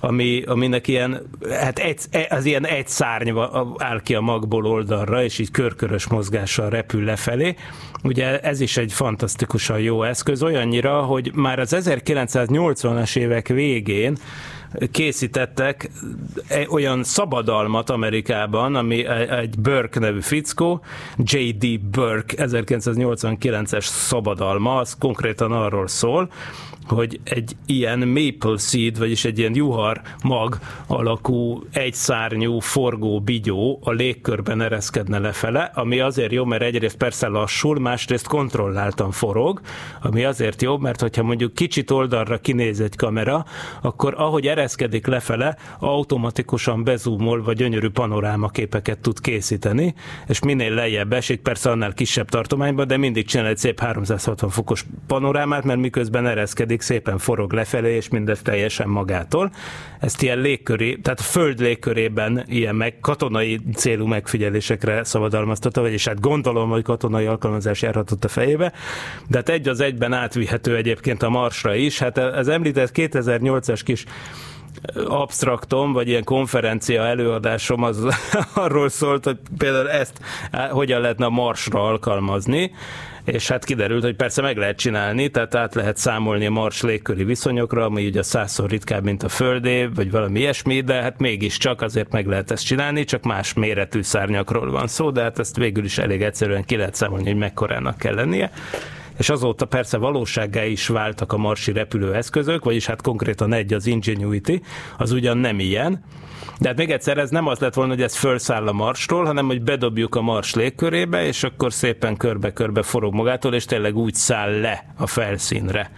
[0.00, 3.30] ami, aminek ilyen, hát egy, az ilyen egy szárny
[3.76, 7.54] áll ki a magból oldalra, és így körkörös mozgással repül lefelé.
[8.02, 14.16] Ugye ez is egy fantasztikusan jó eszköz, olyannyira, hogy már az 1980-as évek végén
[14.90, 15.90] készítettek
[16.68, 20.80] olyan szabadalmat Amerikában, ami egy Burke nevű fickó,
[21.16, 21.80] J.D.
[21.80, 26.30] Burke 1989-es szabadalma, az konkrétan arról szól,
[26.88, 33.90] hogy egy ilyen maple seed, vagyis egy ilyen juhar mag alakú, egyszárnyú, forgó bigyó a
[33.90, 39.60] légkörben ereszkedne lefele, ami azért jó, mert egyrészt persze lassul, másrészt kontrolláltan forog,
[40.02, 43.44] ami azért jó, mert hogyha mondjuk kicsit oldalra kinéz egy kamera,
[43.82, 49.94] akkor ahogy ereszkedik lefele, automatikusan bezúmol, vagy gyönyörű panorámaképeket tud készíteni,
[50.28, 54.84] és minél lejjebb esik, persze annál kisebb tartományban, de mindig csinál egy szép 360 fokos
[55.06, 59.50] panorámát, mert miközben ereszkedik, pedig szépen forog lefelé, és mindez teljesen magától.
[60.00, 66.70] Ezt ilyen légköré, tehát föld légkörében ilyen meg, katonai célú megfigyelésekre szabadalmaztatta, vagyis hát gondolom,
[66.70, 68.72] hogy katonai alkalmazás járhatott a fejébe,
[69.28, 71.98] de hát egy az egyben átvihető egyébként a Marsra is.
[71.98, 74.04] Hát az említett 2008-as kis
[75.06, 78.06] abstraktom, vagy ilyen konferencia előadásom az
[78.54, 80.20] arról szólt, hogy például ezt
[80.70, 82.72] hogyan lehetne a Marsra alkalmazni,
[83.26, 87.24] és hát kiderült, hogy persze meg lehet csinálni, tehát át lehet számolni a Mars légköri
[87.24, 92.12] viszonyokra, ami ugye százszor ritkább, mint a Földé, vagy valami ilyesmi, de hát mégiscsak azért
[92.12, 95.98] meg lehet ezt csinálni, csak más méretű szárnyakról van szó, de hát ezt végül is
[95.98, 98.50] elég egyszerűen ki lehet számolni, hogy mekkorának kell lennie.
[99.18, 104.60] És azóta persze valósággá is váltak a marsi repülőeszközök, vagyis hát konkrétan egy az Ingenuity,
[104.98, 106.04] az ugyan nem ilyen,
[106.58, 109.46] de hát még egyszer, ez nem az lett volna, hogy ez felszáll a marsról, hanem
[109.46, 114.60] hogy bedobjuk a mars légkörébe, és akkor szépen körbe-körbe forog magától, és tényleg úgy száll
[114.60, 115.90] le a felszínre.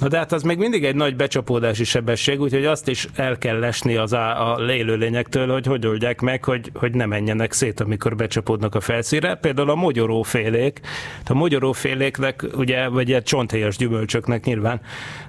[0.00, 3.58] Na de hát az még mindig egy nagy becsapódási sebesség, úgyhogy azt is el kell
[3.58, 8.16] lesni az a, a lélőlényektől, hogy hogy oldják meg, hogy, hogy ne menjenek szét, amikor
[8.16, 9.34] becsapódnak a felszínre.
[9.34, 10.80] Például a mogyorófélék.
[11.26, 14.80] A mogyoróféléknek, ugye, vagy ilyen csonthéjas gyümölcsöknek nyilván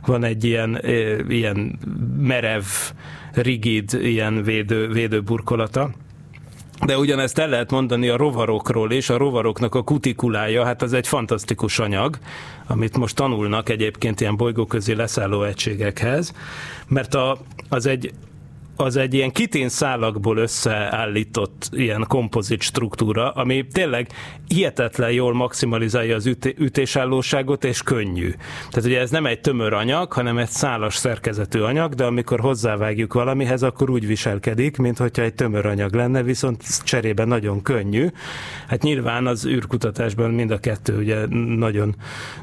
[0.06, 0.82] van egy ilyen,
[1.30, 1.80] ilyen
[2.18, 2.64] merev,
[3.34, 5.90] rigid, ilyen védő, védőburkolata.
[6.86, 11.08] De ugyanezt el lehet mondani a rovarokról is, a rovaroknak a kutikulája, hát az egy
[11.08, 12.18] fantasztikus anyag,
[12.68, 16.34] amit most tanulnak egyébként ilyen bolygóközi leszálló egységekhez,
[16.88, 17.38] mert a,
[17.70, 18.14] az egy
[18.78, 24.08] az egy ilyen kitén szálakból összeállított ilyen kompozit struktúra, ami tényleg
[24.48, 28.30] hihetetlen jól maximalizálja az üt- ütésállóságot, és könnyű.
[28.70, 33.14] Tehát ugye ez nem egy tömör anyag, hanem egy szálas szerkezetű anyag, de amikor hozzávágjuk
[33.14, 38.08] valamihez, akkor úgy viselkedik, mint hogyha egy tömör anyag lenne, viszont cserébe nagyon könnyű.
[38.68, 41.26] Hát nyilván az űrkutatásban mind a kettő ugye
[41.58, 41.96] nagyon,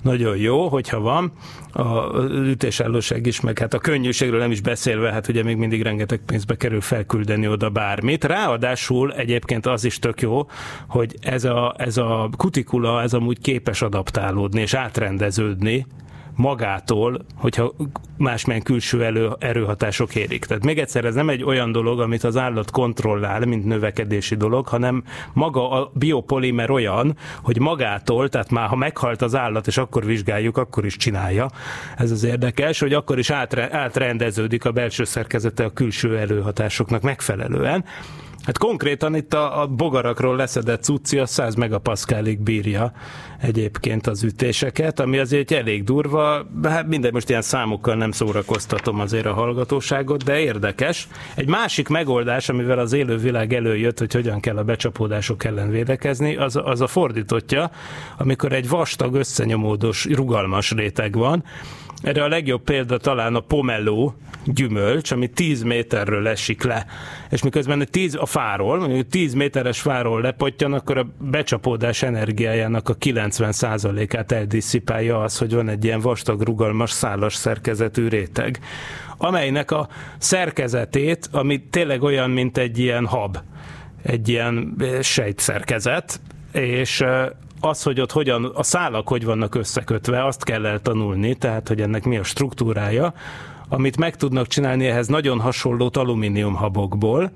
[0.02, 1.32] nagyon jó, hogyha van.
[1.72, 6.23] A ütésállóság is, meg hát a könnyűségről nem is beszélve, hát ugye még mindig rengeteg
[6.26, 8.24] pénzbe kerül felküldeni oda bármit.
[8.24, 10.48] Ráadásul egyébként az is tök jó,
[10.88, 15.86] hogy ez a, ez a kutikula, ez amúgy képes adaptálódni és átrendeződni
[16.36, 17.72] magától, hogyha
[18.16, 20.44] másmilyen külső elő, erőhatások érik.
[20.44, 24.68] Tehát még egyszer, ez nem egy olyan dolog, amit az állat kontrollál, mint növekedési dolog,
[24.68, 30.04] hanem maga a biopolimer olyan, hogy magától, tehát már ha meghalt az állat, és akkor
[30.04, 31.50] vizsgáljuk, akkor is csinálja.
[31.96, 37.84] Ez az érdekes, hogy akkor is átre, átrendeződik a belső szerkezete a külső előhatásoknak megfelelően.
[38.44, 42.92] Hát konkrétan itt a, a bogarakról leszedett cucci a 100 megapaszkálig bírja
[43.40, 49.26] egyébként az ütéseket, ami azért elég durva, hát minden most ilyen számokkal nem szórakoztatom azért
[49.26, 51.08] a hallgatóságot, de érdekes.
[51.34, 56.60] Egy másik megoldás, amivel az élővilág előjött, hogy hogyan kell a becsapódások ellen védekezni, az,
[56.64, 57.70] az a fordítottja,
[58.18, 61.44] amikor egy vastag, összenyomódos, rugalmas réteg van,
[62.04, 64.12] erre a legjobb példa talán a pomelo
[64.44, 66.86] gyümölcs, ami 10 méterről esik le.
[67.30, 72.88] És miközben a, 10, a fáról, mondjuk 10 méteres fáról lepottyan, akkor a becsapódás energiájának
[72.88, 78.58] a 90%-át eldisszipálja az, hogy van egy ilyen vastag, rugalmas, szálas szerkezetű réteg,
[79.16, 79.88] amelynek a
[80.18, 83.38] szerkezetét, ami tényleg olyan, mint egy ilyen hab,
[84.02, 86.20] egy ilyen sejtszerkezet,
[86.52, 87.04] és
[87.64, 92.04] az, hogy ott hogyan, a szálak hogy vannak összekötve, azt kell eltanulni, tehát hogy ennek
[92.04, 93.14] mi a struktúrája,
[93.68, 97.30] amit meg tudnak csinálni ehhez nagyon hasonló alumíniumhabokból,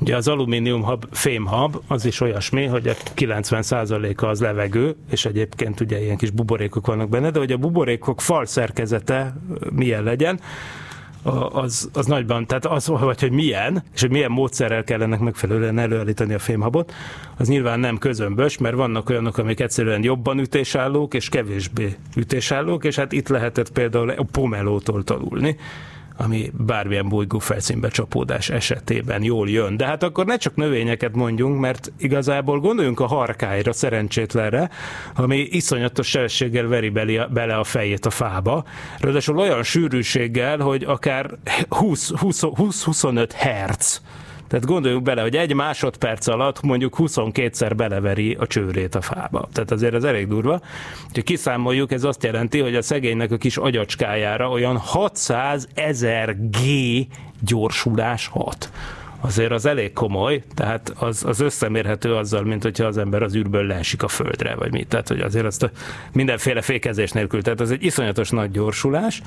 [0.00, 6.02] Ugye az alumíniumhab, fémhab, az is olyasmi, hogy a 90%-a az levegő, és egyébként ugye
[6.02, 9.36] ilyen kis buborékok vannak benne, de hogy a buborékok fal szerkezete
[9.72, 10.40] milyen legyen,
[11.52, 15.78] az, az nagyban, tehát az, vagy hogy milyen, és hogy milyen módszerrel kell ennek megfelelően
[15.78, 16.92] előállítani a fémhabot,
[17.36, 22.96] az nyilván nem közömbös, mert vannak olyanok, amik egyszerűen jobban ütésállók, és kevésbé ütésállók, és
[22.96, 25.56] hát itt lehetett például a pomelótól tanulni,
[26.16, 29.76] ami bármilyen bolygó felszínbe csapódás esetében jól jön.
[29.76, 34.70] De hát akkor ne csak növényeket mondjunk, mert igazából gondoljunk a harkályra, szerencsétlenre,
[35.14, 36.88] ami iszonyatos sebességgel veri
[37.30, 38.64] bele a fejét a fába.
[38.98, 41.30] Ráadásul olyan sűrűséggel, hogy akár
[41.70, 44.02] 20-25 hertz
[44.54, 49.48] tehát gondoljunk bele, hogy egy másodperc alatt mondjuk 22-szer beleveri a csőrét a fába.
[49.52, 50.60] Tehát azért ez elég durva.
[51.14, 56.58] Ha kiszámoljuk, ez azt jelenti, hogy a szegénynek a kis agyacskájára olyan 600 ezer G
[57.40, 58.70] gyorsulás hat
[59.24, 63.66] azért az elég komoly, tehát az, az összemérhető azzal, mint hogyha az ember az űrből
[63.66, 64.88] leesik a földre, vagy mit.
[64.88, 65.70] Tehát, hogy azért azt a
[66.12, 67.42] mindenféle fékezés nélkül.
[67.42, 69.22] Tehát az egy iszonyatos nagy gyorsulás,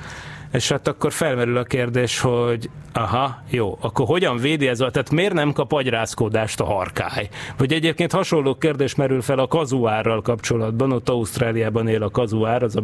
[0.52, 5.10] és hát akkor felmerül a kérdés, hogy aha, jó, akkor hogyan védi ez a, tehát
[5.10, 7.28] miért nem kap agyrázkódást a harkály?
[7.56, 12.76] Vagy egyébként hasonló kérdés merül fel a kazuárral kapcsolatban, ott Ausztráliában él a kazuár, az
[12.76, 12.82] a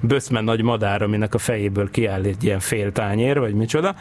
[0.00, 3.94] böszmen nagy madár, aminek a fejéből kiáll egy ilyen fél tányér, vagy micsoda,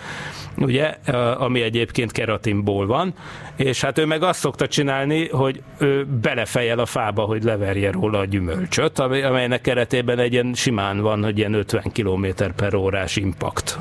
[0.58, 0.98] ugye,
[1.38, 3.14] ami egyébként keratinból van,
[3.56, 8.20] és hát ő meg azt szokta csinálni, hogy ő belefejel a fába, hogy leverje róla
[8.20, 13.80] a gyümölcsöt, amelynek keretében egy ilyen simán van, hogy ilyen 50 km per órás impact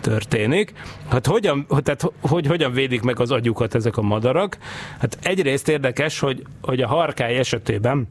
[0.00, 0.72] történik.
[1.08, 4.58] Hát hogyan, tehát, hogy hogyan védik meg az agyukat ezek a madarak?
[5.00, 8.08] Hát egyrészt érdekes, hogy, hogy a harkály esetében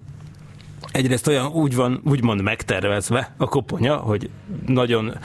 [0.92, 4.30] egyrészt olyan úgy van, úgymond megtervezve a koponya, hogy
[4.66, 5.18] nagyon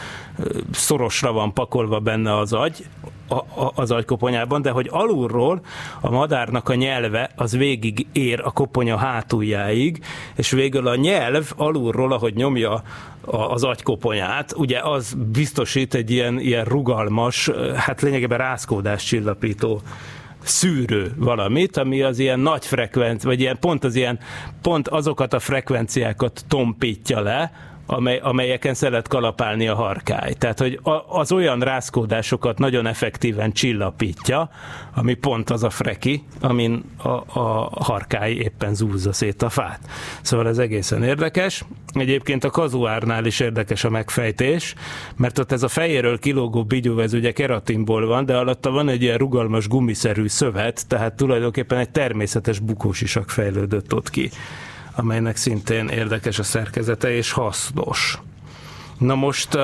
[0.73, 2.87] szorosra van pakolva benne az agy,
[3.31, 5.61] a, a, az agykoponyában, de hogy alulról
[6.01, 10.05] a madárnak a nyelve az végig ér a koponya hátuljáig,
[10.37, 12.83] és végül a nyelv alulról, ahogy nyomja
[13.25, 19.81] az agykoponyát, ugye az biztosít egy ilyen, ilyen rugalmas, hát lényegében rázkódás csillapító
[20.43, 24.19] szűrő valamit, ami az ilyen nagy frekvenc, vagy ilyen pont az ilyen,
[24.63, 27.53] pont azokat a frekvenciákat tompítja le,
[27.91, 30.33] amely, amelyeken szeret kalapálni a harkály.
[30.33, 34.51] Tehát, hogy az olyan rázkódásokat nagyon effektíven csillapítja,
[34.95, 39.81] ami pont az a freki, amin a, a harkály éppen zúzza szét a fát.
[40.23, 41.65] Szóval ez egészen érdekes.
[41.93, 44.75] Egyébként a kazuárnál is érdekes a megfejtés,
[45.17, 49.03] mert ott ez a fejéről kilógó bigyú, ez ugye keratinból van, de alatta van egy
[49.03, 54.31] ilyen rugalmas gumiszerű szövet, tehát tulajdonképpen egy természetes bukósisak fejlődött ott ki
[55.01, 58.19] amelynek szintén érdekes a szerkezete és hasznos.
[58.99, 59.59] Na most,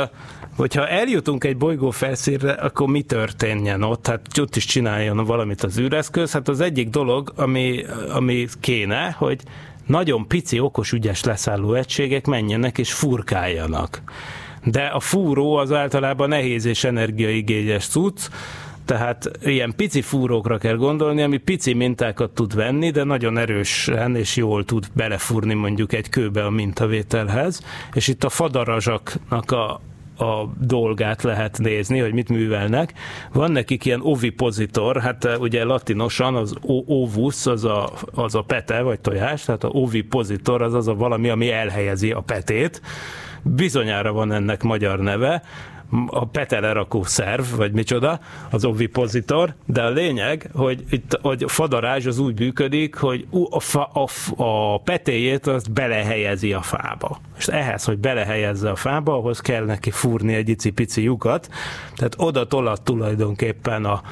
[0.57, 4.07] hogyha eljutunk egy bolygó felszínre, akkor mi történjen ott?
[4.07, 6.33] Hát ott is csináljon valamit az űreszköz.
[6.33, 9.41] Hát az egyik dolog, ami, ami kéne, hogy
[9.87, 14.03] nagyon pici, okos, ügyes leszálló egységek menjenek és furkáljanak.
[14.65, 18.29] De a fúró az általában nehéz és energiaigényes cucc,
[18.87, 24.37] tehát ilyen pici fúrókra kell gondolni, ami pici mintákat tud venni, de nagyon erősen és
[24.37, 27.61] jól tud belefúrni mondjuk egy kőbe a mintavételhez,
[27.93, 29.81] és itt a fadarazsaknak a,
[30.19, 32.93] a dolgát lehet nézni, hogy mit művelnek.
[33.33, 36.55] Van nekik ilyen ovipositor, hát eh, ugye latinosan az
[36.87, 41.29] ovus, az a, az a pete, vagy tojás, tehát a ovipositor az az a valami,
[41.29, 42.81] ami elhelyezi a petét.
[43.43, 45.43] Bizonyára van ennek magyar neve,
[46.07, 48.21] a petelerakó szerv, vagy micsoda,
[48.51, 53.61] az ovipositor, de a lényeg, hogy itt hogy a fadarázs az úgy működik, hogy a,
[53.61, 54.09] fa, a,
[54.43, 57.21] a petéjét azt belehelyezi a fába.
[57.39, 61.49] És ehhez, hogy belehelyezze a fába, ahhoz kell neki fúrni egy icipici lyukat,
[61.97, 64.03] tehát oda tolat tulajdonképpen a,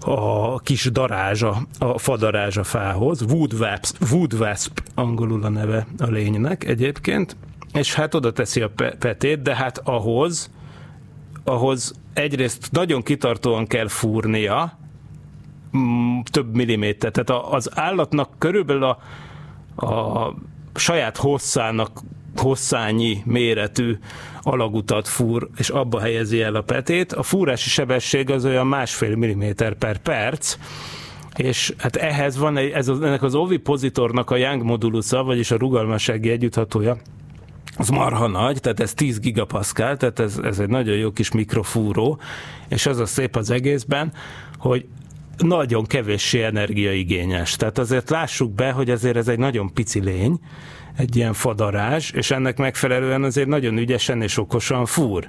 [0.00, 6.64] a kis darázsa, a fadarázsa fához, wood wasp, wood wasp angolul a neve a lénynek
[6.64, 7.36] egyébként,
[7.72, 10.50] és hát oda teszi a petét, de hát ahhoz
[11.44, 14.78] ahhoz egyrészt nagyon kitartóan kell fúrnia,
[15.76, 17.10] mm, több milliméter.
[17.10, 18.98] Tehát az állatnak körülbelül a,
[19.86, 20.34] a
[20.74, 22.00] saját hosszának
[22.36, 23.98] hosszányi méretű
[24.42, 27.12] alagutat fúr, és abba helyezi el a petét.
[27.12, 30.56] A fúrási sebesség az olyan másfél milliméter per perc,
[31.36, 36.30] és hát ehhez van ez az, ennek az ovipositornak a Young modulusza, vagyis a rugalmassági
[36.30, 36.96] együtthatója,
[37.76, 42.18] az marha nagy, tehát ez 10 gigapaszkál, tehát ez, ez egy nagyon jó kis mikrofúró,
[42.68, 44.12] és az a szép az egészben,
[44.58, 44.86] hogy
[45.38, 47.56] nagyon kevéssé energiaigényes.
[47.56, 50.38] Tehát azért lássuk be, hogy azért ez egy nagyon pici lény,
[50.96, 55.28] egy ilyen fadarás, és ennek megfelelően azért nagyon ügyesen és okosan fúr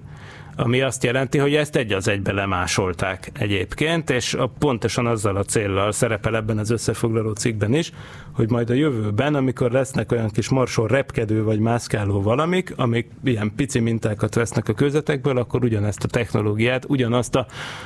[0.56, 5.44] ami azt jelenti, hogy ezt egy az egybe lemásolták egyébként, és a, pontosan azzal a
[5.44, 7.92] céllal szerepel ebben az összefoglaló cikkben is,
[8.32, 13.52] hogy majd a jövőben, amikor lesznek olyan kis marsol repkedő vagy mászkáló valamik, amik ilyen
[13.56, 17.46] pici mintákat vesznek a közötekből, akkor ugyanezt a technológiát, ugyanazt a,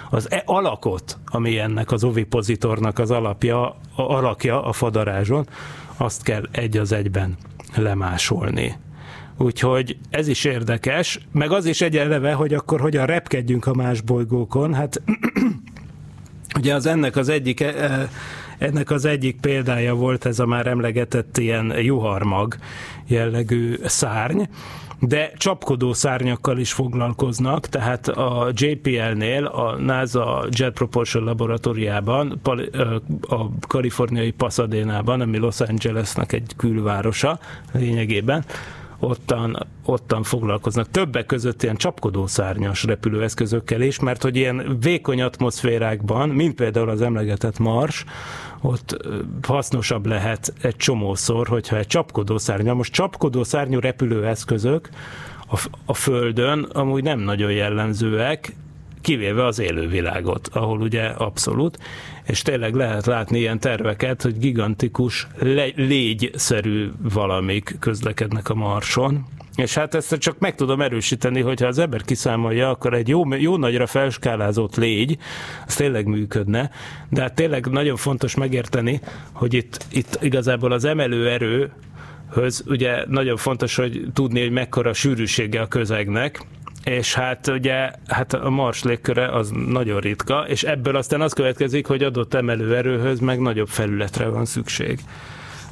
[0.09, 5.47] az e alakot, ami ennek az ovipozitornak az alapja, a alakja a fadarázson,
[5.97, 7.37] azt kell egy az egyben
[7.75, 8.75] lemásolni.
[9.41, 14.73] Úgyhogy ez is érdekes, meg az is egyenleve, hogy akkor hogyan repkedjünk a más bolygókon.
[14.73, 15.01] Hát
[16.59, 18.09] ugye az ennek az egyik e,
[18.57, 22.55] ennek az egyik példája volt ez a már emlegetett ilyen juharmag
[23.07, 24.41] jellegű szárny,
[24.99, 32.39] de csapkodó szárnyakkal is foglalkoznak, tehát a JPL-nél, a NASA Jet Propulsion laboratóriában,
[33.21, 37.39] a kaliforniai Pasadena-ban, ami Los Angelesnek egy külvárosa
[37.71, 38.45] lényegében,
[38.99, 40.91] ottan, ottan foglalkoznak.
[40.91, 47.59] Többek között ilyen csapkodószárnyas repülőeszközökkel is, mert hogy ilyen vékony atmoszférákban, mint például az emlegetett
[47.59, 48.05] Mars,
[48.61, 48.97] ott
[49.41, 54.89] hasznosabb lehet egy csomószor, hogyha egy csapkodószárnya, most csapkodószárnyú repülőeszközök
[55.51, 58.55] a, a Földön amúgy nem nagyon jellemzőek,
[59.01, 61.77] kivéve az élővilágot, ahol ugye abszolút,
[62.25, 69.73] és tényleg lehet látni ilyen terveket, hogy gigantikus le- légyszerű valamik közlekednek a Marson, és
[69.73, 73.87] hát ezt csak meg tudom erősíteni, hogyha az ember kiszámolja, akkor egy jó, jó nagyra
[73.87, 75.17] felskálázott légy,
[75.67, 76.69] az tényleg működne,
[77.09, 78.99] de hát tényleg nagyon fontos megérteni,
[79.31, 81.71] hogy itt, itt igazából az emelő erő
[82.65, 86.45] ugye nagyon fontos, hogy tudni, hogy mekkora sűrűsége a közegnek,
[86.89, 91.85] és hát ugye hát a Mars légköre az nagyon ritka, és ebből aztán az következik,
[91.85, 94.99] hogy adott emelőerőhöz meg nagyobb felületre van szükség.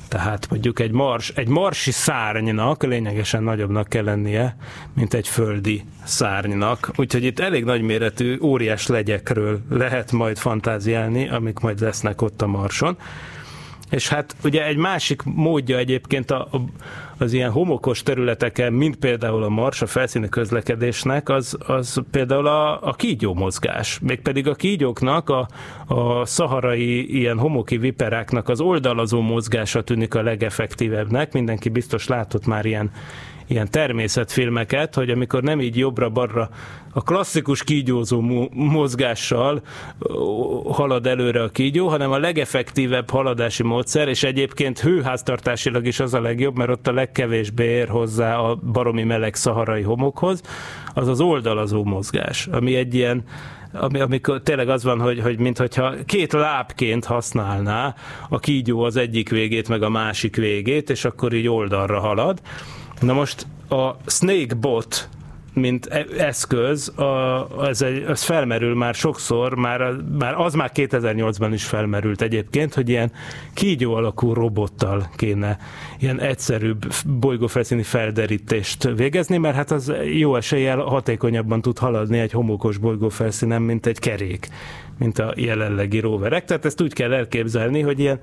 [0.07, 4.57] Tehát mondjuk egy, mars, egy marsi szárnynak lényegesen nagyobbnak kell lennie,
[4.93, 6.91] mint egy földi szárnynak.
[6.95, 12.97] Úgyhogy itt elég nagyméretű, óriás legyekről lehet majd fantáziálni, amik majd lesznek ott a marson.
[13.89, 16.57] És hát ugye egy másik módja egyébként a, a,
[17.17, 22.88] az ilyen homokos területeken, mint például a mars, a felszíni közlekedésnek, az, az például a,
[22.88, 23.99] a kígyó mozgás.
[23.99, 25.47] Mégpedig a kígyóknak, a,
[25.88, 31.33] a szaharai ilyen homoki viperáknak az oldalazó mozgása tűnik a legeffektívebbnek.
[31.33, 32.91] Mindenki biztos látott már ilyen
[33.47, 36.49] ilyen természetfilmeket, hogy amikor nem így jobbra-balra
[36.93, 39.61] a klasszikus kígyózó mozgással
[40.71, 46.21] halad előre a kígyó, hanem a legeffektívebb haladási módszer, és egyébként hőháztartásilag is az a
[46.21, 50.41] legjobb, mert ott a legkevésbé ér hozzá a baromi meleg szaharai homokhoz,
[50.93, 53.23] az az oldalazó mozgás, ami egy ilyen
[53.73, 57.95] ami, amikor tényleg az van, hogy, hogy mintha két lábként használná
[58.29, 62.41] a kígyó az egyik végét, meg a másik végét, és akkor így oldalra halad.
[62.99, 65.09] Na most a Snakebot
[65.57, 71.49] mint e- eszköz, a, ez, egy, ez felmerül már sokszor, már, már az már 2008-ban
[71.53, 73.11] is felmerült egyébként, hogy ilyen
[73.53, 75.57] kígyó alakú robottal kéne
[75.99, 82.77] ilyen egyszerűbb bolygófelszíni felderítést végezni, mert hát az jó eséllyel hatékonyabban tud haladni egy homokos
[82.77, 84.47] bolygófelszínen, mint egy kerék
[84.99, 86.45] mint a jelenlegi roverek.
[86.45, 88.19] Tehát ezt úgy kell elképzelni, hogy ilyen,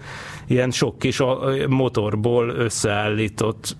[0.46, 1.22] ilyen sok kis
[1.68, 3.76] motorból összeállított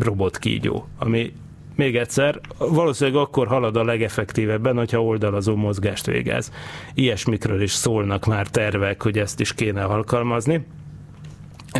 [0.00, 1.32] robotkígyó, ami
[1.76, 6.52] még egyszer, valószínűleg akkor halad a legeffektívebben, hogyha oldalazó mozgást végez.
[6.94, 10.64] Ilyesmikről is szólnak már tervek, hogy ezt is kéne alkalmazni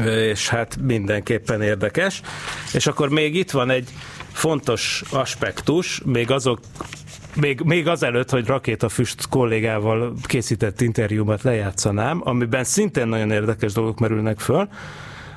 [0.06, 2.20] és hát mindenképpen érdekes.
[2.72, 3.88] És akkor még itt van egy
[4.32, 6.58] fontos aspektus, még azok
[7.34, 14.40] még, még azelőtt, hogy Rakétafüst kollégával készített interjúmat lejátszanám, amiben szintén nagyon érdekes dolgok merülnek
[14.40, 14.68] föl,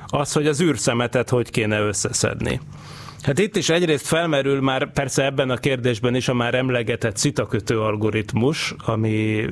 [0.06, 2.60] az, hogy az űrszemetet hogy kéne összeszedni.
[3.26, 7.80] Hát itt is egyrészt felmerül már persze ebben a kérdésben is a már emlegetett szitakötő
[7.80, 9.44] algoritmus, ami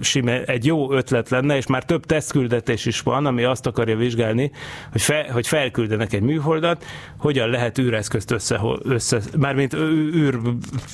[0.00, 4.50] sime egy jó ötlet lenne, és már több tesztküldetés is van, ami azt akarja vizsgálni,
[4.92, 6.84] hogy, fe, hogy felküldenek egy műholdat,
[7.18, 9.74] hogyan lehet űreszközt össze, össze mármint
[10.14, 10.38] űr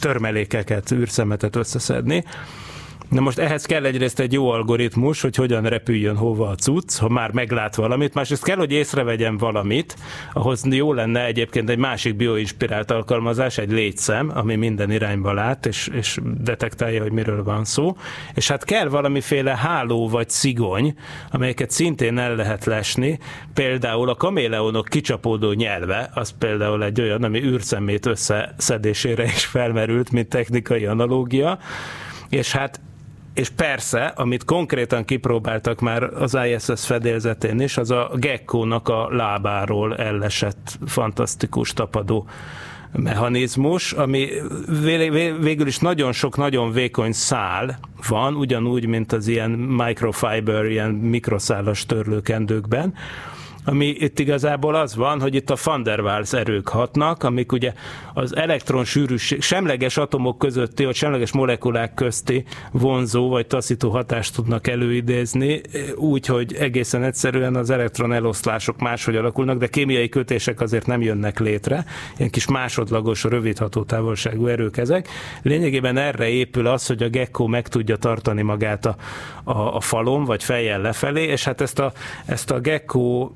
[0.00, 2.24] törmelékeket, űrszemetet összeszedni.
[3.10, 7.08] Na most ehhez kell egyrészt egy jó algoritmus, hogy hogyan repüljön hova a cucc, ha
[7.08, 9.96] már meglát valamit, másrészt kell, hogy észrevegyen valamit,
[10.32, 15.90] ahhoz jó lenne egyébként egy másik bioinspirált alkalmazás, egy létszem, ami minden irányba lát, és,
[15.92, 17.96] és detektálja, hogy miről van szó,
[18.34, 20.94] és hát kell valamiféle háló vagy szigony,
[21.30, 23.18] amelyeket szintén el lehet lesni,
[23.54, 30.28] például a kaméleonok kicsapódó nyelve, az például egy olyan, ami űrszemét összeszedésére is felmerült, mint
[30.28, 31.58] technikai analógia,
[32.28, 32.80] és hát
[33.40, 39.96] és persze, amit konkrétan kipróbáltak már az ISS fedélzetén is, az a gekkónak a lábáról
[39.96, 42.26] ellesett fantasztikus tapadó
[42.92, 44.28] mechanizmus, ami
[45.40, 47.78] végül is nagyon sok nagyon vékony szál
[48.08, 52.94] van, ugyanúgy, mint az ilyen microfiber, ilyen mikroszálas törlőkendőkben,
[53.64, 57.72] ami itt igazából az van, hogy itt a van der Waals erők hatnak, amik ugye
[58.14, 64.66] az elektron sűrűség, semleges atomok közötti, vagy semleges molekulák közti vonzó vagy taszító hatást tudnak
[64.66, 65.60] előidézni,
[65.96, 71.38] úgy, hogy egészen egyszerűen az elektron eloszlások máshogy alakulnak, de kémiai kötések azért nem jönnek
[71.38, 71.84] létre,
[72.16, 75.08] ilyen kis másodlagos, rövid hatótávolságú erők ezek.
[75.42, 78.96] Lényegében erre épül az, hogy a gecko meg tudja tartani magát a,
[79.44, 81.92] a, a falon, vagy fejjel lefelé, és hát ezt a,
[82.26, 83.30] ezt a gecko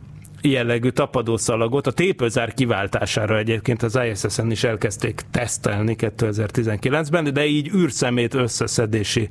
[0.51, 1.87] jellegű tapadószalagot.
[1.87, 9.29] A tépőzár kiváltására egyébként az ISS-en is elkezdték tesztelni 2019-ben, de így űrszemét összeszedési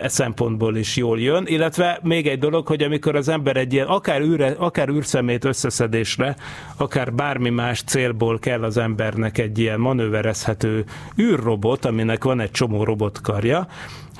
[0.00, 3.86] e szempontból is jól jön, illetve még egy dolog, hogy amikor az ember egy ilyen
[3.86, 6.36] akár, űre, akár űrszemét összeszedésre,
[6.76, 10.84] akár bármi más célból kell az embernek egy ilyen manőverezhető
[11.18, 13.66] űrrobot, aminek van egy csomó robotkarja,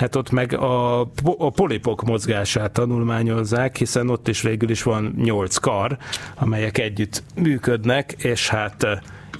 [0.00, 1.00] hát ott meg a,
[1.38, 5.96] a polipok mozgását tanulmányozzák, hiszen ott is végül is van nyolc kar,
[6.34, 8.86] amelyek együtt működnek, és hát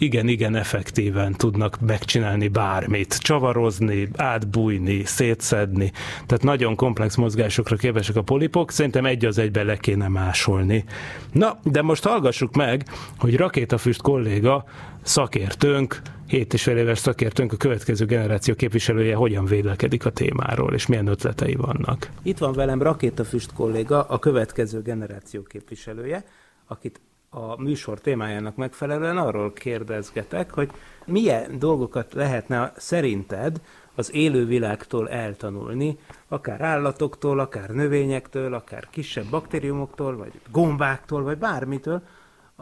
[0.01, 5.93] igen, igen effektíven tudnak megcsinálni bármit, csavarozni, átbújni, szétszedni,
[6.27, 10.85] tehát nagyon komplex mozgásokra képesek a polipok, szerintem egy az egybe le kéne másolni.
[11.33, 12.85] Na, de most hallgassuk meg,
[13.19, 14.65] hogy Rakétafüst kolléga,
[15.03, 20.87] szakértőnk, 7 és fél éves szakértőnk, a következő generáció képviselője hogyan vélekedik a témáról, és
[20.87, 22.11] milyen ötletei vannak.
[22.23, 26.25] Itt van velem Rakétafüst kolléga, a következő generáció képviselője,
[26.67, 30.71] akit a műsor témájának megfelelően arról kérdezgetek, hogy
[31.07, 33.61] milyen dolgokat lehetne szerinted
[33.95, 42.03] az élő világtól eltanulni, akár állatoktól, akár növényektől, akár kisebb baktériumoktól, vagy gombáktól, vagy bármitől,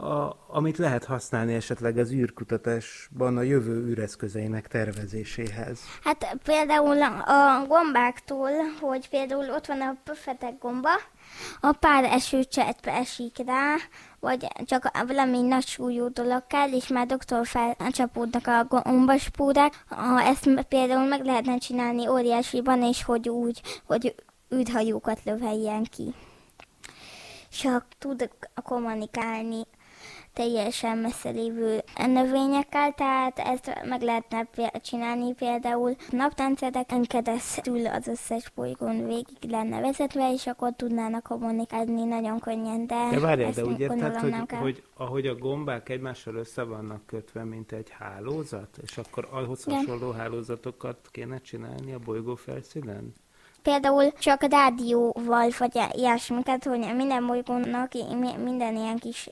[0.01, 5.79] a, amit lehet használni esetleg az űrkutatásban a jövő űreszközeinek tervezéséhez.
[6.03, 8.49] Hát például a gombáktól,
[8.81, 10.89] hogy például ott van a pöfetek gomba,
[11.59, 13.75] a pár esőcsepp esik rá,
[14.19, 19.85] vagy csak valami nagy súlyú dolog kell, és már doktor felcsapódnak a gombaspúrák.
[20.23, 24.15] Ezt például meg lehetne csinálni óriásiban, és hogy úgy, hogy
[24.55, 26.13] űrhajókat löveljen ki.
[27.61, 28.29] Csak tud
[28.63, 29.67] kommunikálni
[30.33, 34.47] teljesen messze lévő növényekkel, tehát ezt meg lehetne
[34.81, 42.39] csinálni például naptáncereken keresztül az összes bolygón végig lenne vezetve, és akkor tudnának kommunikálni nagyon
[42.39, 47.05] könnyen, de, de várjál, de úgy érted, hogy, hogy ahogy a gombák egymással össze vannak
[47.05, 53.13] kötve, mint egy hálózat, és akkor ahhoz hasonló hálózatokat kéne csinálni a bolygó felszínen?
[53.61, 57.91] Például csak rádióval, vagy ilyesmiket, hogy minden bolygónak
[58.43, 59.29] minden ilyen kis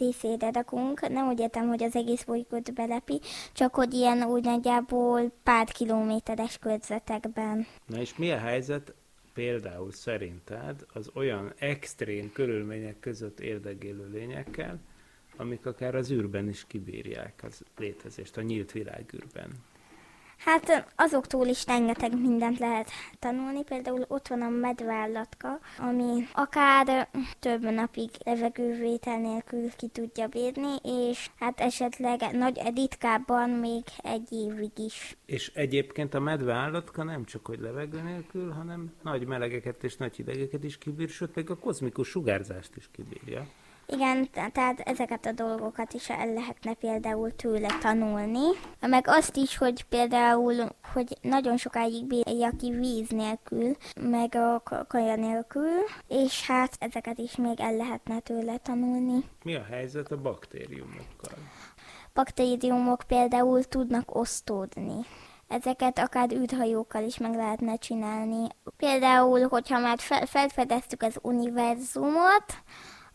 [0.00, 0.64] részére.
[1.08, 3.20] Nem úgy értem, hogy az egész bolygót belepi,
[3.52, 7.66] csak hogy ilyen úgy nagyjából pár kilométeres körzetekben.
[7.86, 8.94] Na és mi a helyzet
[9.34, 14.78] például szerinted az olyan extrém körülmények között érdegélő lényekkel,
[15.36, 19.50] amik akár az űrben is kibírják az létezést, a nyílt világűrben?
[20.44, 27.62] Hát azoktól is rengeteg mindent lehet tanulni, például ott van a medvállatka, ami akár több
[27.70, 35.16] napig levegővétel nélkül ki tudja bírni, és hát esetleg nagy ritkábban még egy évig is.
[35.26, 40.64] És egyébként a medveállatka nem csak hogy levegő nélkül, hanem nagy melegeket és nagy hidegeket
[40.64, 43.46] is kibír, sőt még a kozmikus sugárzást is kibírja.
[43.92, 48.46] Igen, tehát ezeket a dolgokat is el lehetne például tőle tanulni.
[48.80, 50.54] Meg azt is, hogy például,
[50.92, 55.70] hogy nagyon sokáig bírja ki víz nélkül, meg a kaja nélkül,
[56.08, 59.24] és hát ezeket is még el lehetne tőle tanulni.
[59.44, 61.38] Mi a helyzet a baktériumokkal?
[62.14, 65.06] Baktériumok például tudnak osztódni
[65.50, 68.46] ezeket akár űrhajókkal is meg lehetne csinálni.
[68.76, 72.44] Például, hogyha már felfedeztük az univerzumot,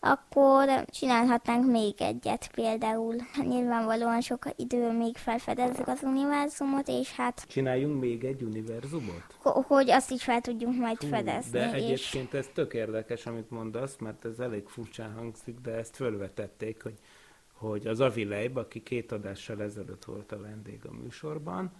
[0.00, 3.14] akkor csinálhatnánk még egyet például.
[3.42, 7.44] Nyilvánvalóan sok idő még felfedezzük az univerzumot, és hát...
[7.48, 9.24] Csináljunk még egy univerzumot?
[9.42, 11.50] Hogy azt is fel tudjunk majd Hú, fedezni.
[11.50, 12.38] De egyébként és...
[12.38, 16.98] ez tök érdekes, amit mondasz, mert ez elég furcsán hangzik, de ezt fölvetették, hogy,
[17.52, 21.72] hogy az Avileib, aki két adással ezelőtt volt a vendég a műsorban,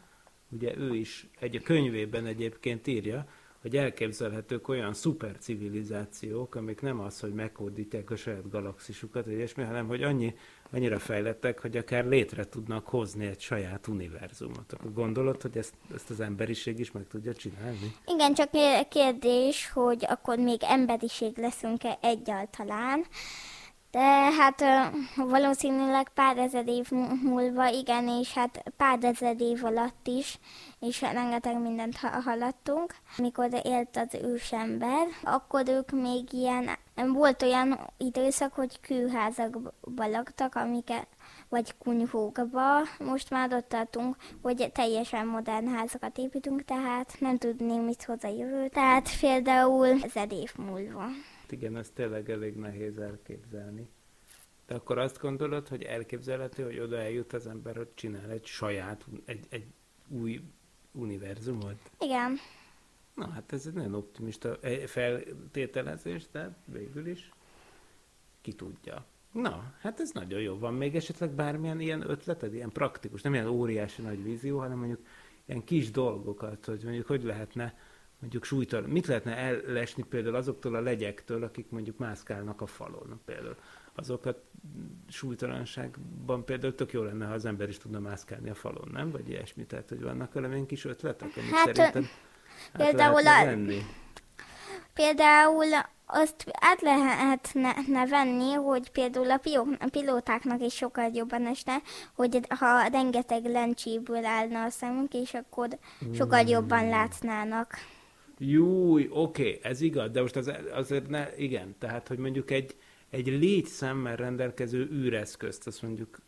[0.50, 3.26] ugye ő is egy a könyvében egyébként írja,
[3.66, 9.86] hogy elképzelhetők olyan szuper civilizációk, amik nem az, hogy meghódítják a saját galaxisukat, ilyesmi, hanem
[9.86, 10.34] hogy annyi,
[10.72, 14.72] annyira fejlettek, hogy akár létre tudnak hozni egy saját univerzumot.
[14.72, 17.94] Akkor gondolod, hogy ezt, ezt az emberiség is meg tudja csinálni?
[18.06, 18.50] Igen, csak
[18.88, 23.04] kérdés, hogy akkor még emberiség leszünk-e egyáltalán,
[23.96, 24.64] de hát
[25.16, 26.90] valószínűleg pár ezer év
[27.22, 30.38] múlva, igen, és hát pár ezer év alatt is,
[30.80, 32.94] és rengeteg mindent haladtunk.
[33.16, 36.68] Mikor élt az ősember, akkor ők még ilyen,
[37.12, 41.06] volt olyan időszak, hogy kőházakba laktak, amiket
[41.48, 42.82] vagy kunyhókba.
[42.98, 48.28] Most már ott tartunk, hogy teljesen modern házakat építünk, tehát nem tudni, mit hoz a
[48.28, 48.68] jövő.
[48.68, 51.04] Tehát például ezer év múlva.
[51.52, 53.88] Igen, ez tényleg elég nehéz elképzelni.
[54.66, 59.04] De akkor azt gondolod, hogy elképzelhető, hogy oda eljut az ember, hogy csinál egy saját,
[59.24, 59.66] egy, egy
[60.08, 60.40] új
[60.92, 61.90] univerzumot?
[62.00, 62.36] Igen.
[63.14, 67.30] Na, hát ez egy nagyon optimista eh, feltételezés, de végül is
[68.40, 69.04] ki tudja.
[69.32, 70.58] Na, hát ez nagyon jó.
[70.58, 75.06] Van még esetleg bármilyen ilyen ötleted, ilyen praktikus, nem ilyen óriási nagy vízió, hanem mondjuk
[75.44, 77.78] ilyen kis dolgokat, hogy mondjuk hogy lehetne
[78.20, 83.56] mondjuk súlytalan, mit lehetne ellesni például azoktól a legyektől, akik mondjuk mászkálnak a falon például.
[83.94, 84.42] Azokat
[85.08, 89.10] súlytalanságban például tök jó lenne, ha az ember is tudna mászkálni a falon, nem?
[89.10, 92.04] Vagy ilyesmi, tehát hogy vannak valami kis ötletek, amit hát, szerinted
[92.72, 93.82] hát például a, lenni?
[94.92, 95.66] Például
[96.06, 99.40] azt át lehetne venni, hogy például a,
[99.78, 101.76] a pilótáknak is sokkal jobban esne,
[102.14, 105.68] hogy ha rengeteg lencséből állna a szemünk, és akkor
[106.14, 107.74] sokkal jobban látnának.
[108.38, 112.76] Júj, oké, okay, ez igaz, de most az, azért ne, igen, tehát, hogy mondjuk egy,
[113.10, 116.18] egy létszemmel rendelkező űreszközt, azt mondjuk,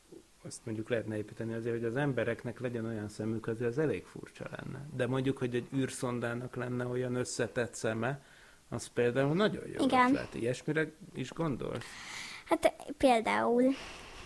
[0.42, 4.48] azt mondjuk lehetne építeni azért, hogy az embereknek legyen olyan szemük, azért az elég furcsa
[4.50, 4.88] lenne.
[4.96, 8.22] De mondjuk, hogy egy űrszondának lenne olyan összetett szeme,
[8.68, 10.08] az például nagyon jó Igen.
[10.08, 10.34] ötlet.
[10.34, 11.84] Ilyesmire is gondolsz?
[12.44, 13.62] Hát például.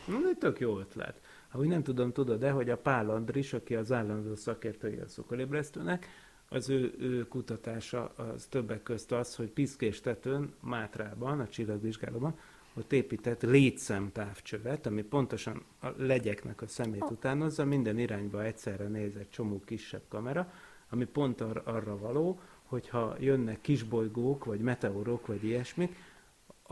[0.07, 1.21] Na, egy tök jó ötlet.
[1.51, 6.07] Ahogy nem tudom, tudod de hogy a Pál Andris, aki az állandó szakértői a szokolébresztőnek,
[6.53, 12.39] az ő, ő kutatása az többek közt az, hogy Piszkéstetőn, Mátrában, a csillagvizsgálóban,
[12.75, 19.31] ott épített létszemtávcsövet, ami pontosan a legyeknek a szemét utánozza, minden irányba egyszerre néz egy
[19.31, 20.53] csomó kisebb kamera,
[20.91, 25.97] ami pont ar- arra való, hogyha jönnek kisbolygók, vagy meteorok, vagy ilyesmik,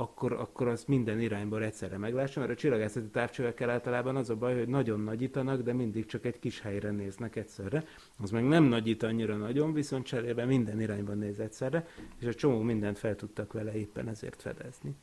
[0.01, 4.59] akkor, akkor az minden irányból egyszerre meglássa, mert a csillagászati távcsövekkel általában az a baj,
[4.59, 7.85] hogy nagyon nagyítanak, de mindig csak egy kis helyre néznek egyszerre.
[8.23, 11.87] Az meg nem nagyít annyira nagyon, viszont cserébe minden irányban néz egyszerre,
[12.21, 14.95] és a csomó mindent fel tudtak vele éppen ezért fedezni.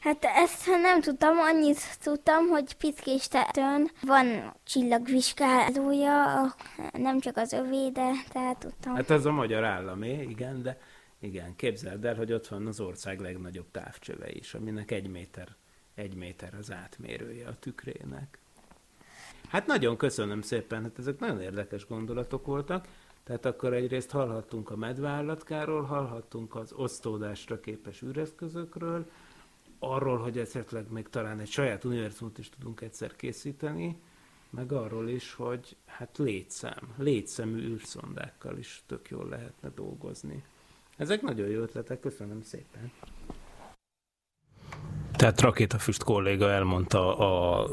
[0.00, 6.54] Hát ezt nem tudtam, annyit tudtam, hogy Pickéstetőn van csillagvizsgálója,
[6.92, 8.94] nem csak az övé, de tehát tudtam.
[8.94, 10.78] Hát az a magyar államé, igen, de
[11.20, 15.56] igen, képzeld el, hogy ott van az ország legnagyobb távcsöve is, aminek egy méter,
[15.94, 18.38] egy méter az átmérője a tükrének.
[19.48, 22.86] Hát nagyon köszönöm szépen, hát ezek nagyon érdekes gondolatok voltak.
[23.24, 29.10] Tehát akkor egyrészt hallhattunk a medveállatkáról, hallhattunk az osztódásra képes űreszközökről,
[29.78, 34.00] arról, hogy esetleg még talán egy saját univerzumot is tudunk egyszer készíteni,
[34.50, 40.44] meg arról is, hogy hát létszám, létszemű űrszondákkal is tök jól lehetne dolgozni.
[40.98, 42.92] Ezek nagyon jó ötletek, köszönöm szépen.
[45.18, 47.66] Tehát Rakétafüst kolléga elmondta a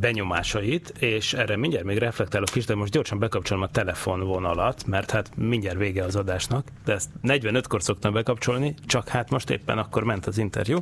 [0.00, 5.30] benyomásait, és erre mindjárt még reflektálok is, de most gyorsan bekapcsolom a telefonvonalat, mert hát
[5.36, 10.26] mindjárt vége az adásnak, de ezt 45-kor szoktam bekapcsolni, csak hát most éppen akkor ment
[10.26, 10.78] az interjú,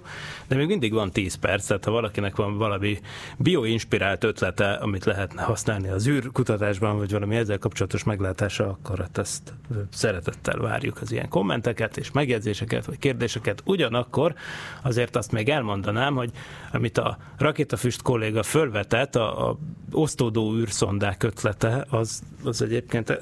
[0.48, 2.98] de még mindig van 10 perc, tehát ha valakinek van valami
[3.38, 9.54] bioinspirált ötlete, amit lehetne használni az űrkutatásban, vagy valami ezzel kapcsolatos meglátása, akkor hát ezt
[9.90, 13.62] szeretettel várjuk az ilyen kommenteket és megjegyzéseket, vagy kérdéseket.
[13.64, 14.34] Ugyanakkor
[14.82, 16.30] azért azt még elmondom, mondanám, hogy
[16.72, 19.58] amit a rakétafüst kolléga fölvetett, a, a
[19.92, 23.18] osztódó űrszondák ötlete, az, az egyébként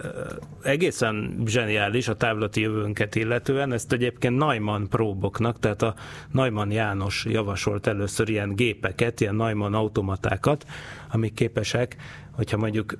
[0.63, 3.73] egészen zseniális a távlati jövőnket illetően.
[3.73, 5.95] Ezt egyébként Neumann próboknak, tehát a
[6.31, 10.67] Neumann János javasolt először ilyen gépeket, ilyen Neumann automatákat,
[11.11, 11.97] amik képesek
[12.37, 12.99] hogyha mondjuk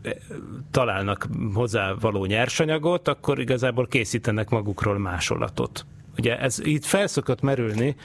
[0.71, 5.87] találnak hozzá való nyersanyagot, akkor igazából készítenek magukról másolatot.
[6.19, 7.97] Ugye ez itt felszokott merülni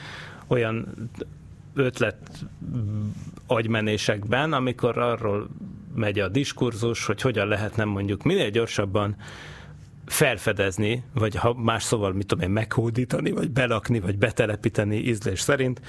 [0.46, 0.86] olyan
[1.74, 2.44] ötlet
[3.46, 5.48] agymenésekben, amikor arról
[5.94, 9.16] megy a diskurzus, hogy hogyan lehetne mondjuk minél gyorsabban
[10.06, 15.80] felfedezni, vagy ha más szóval, mit tudom én, meghódítani, vagy belakni, vagy betelepíteni ízlés szerint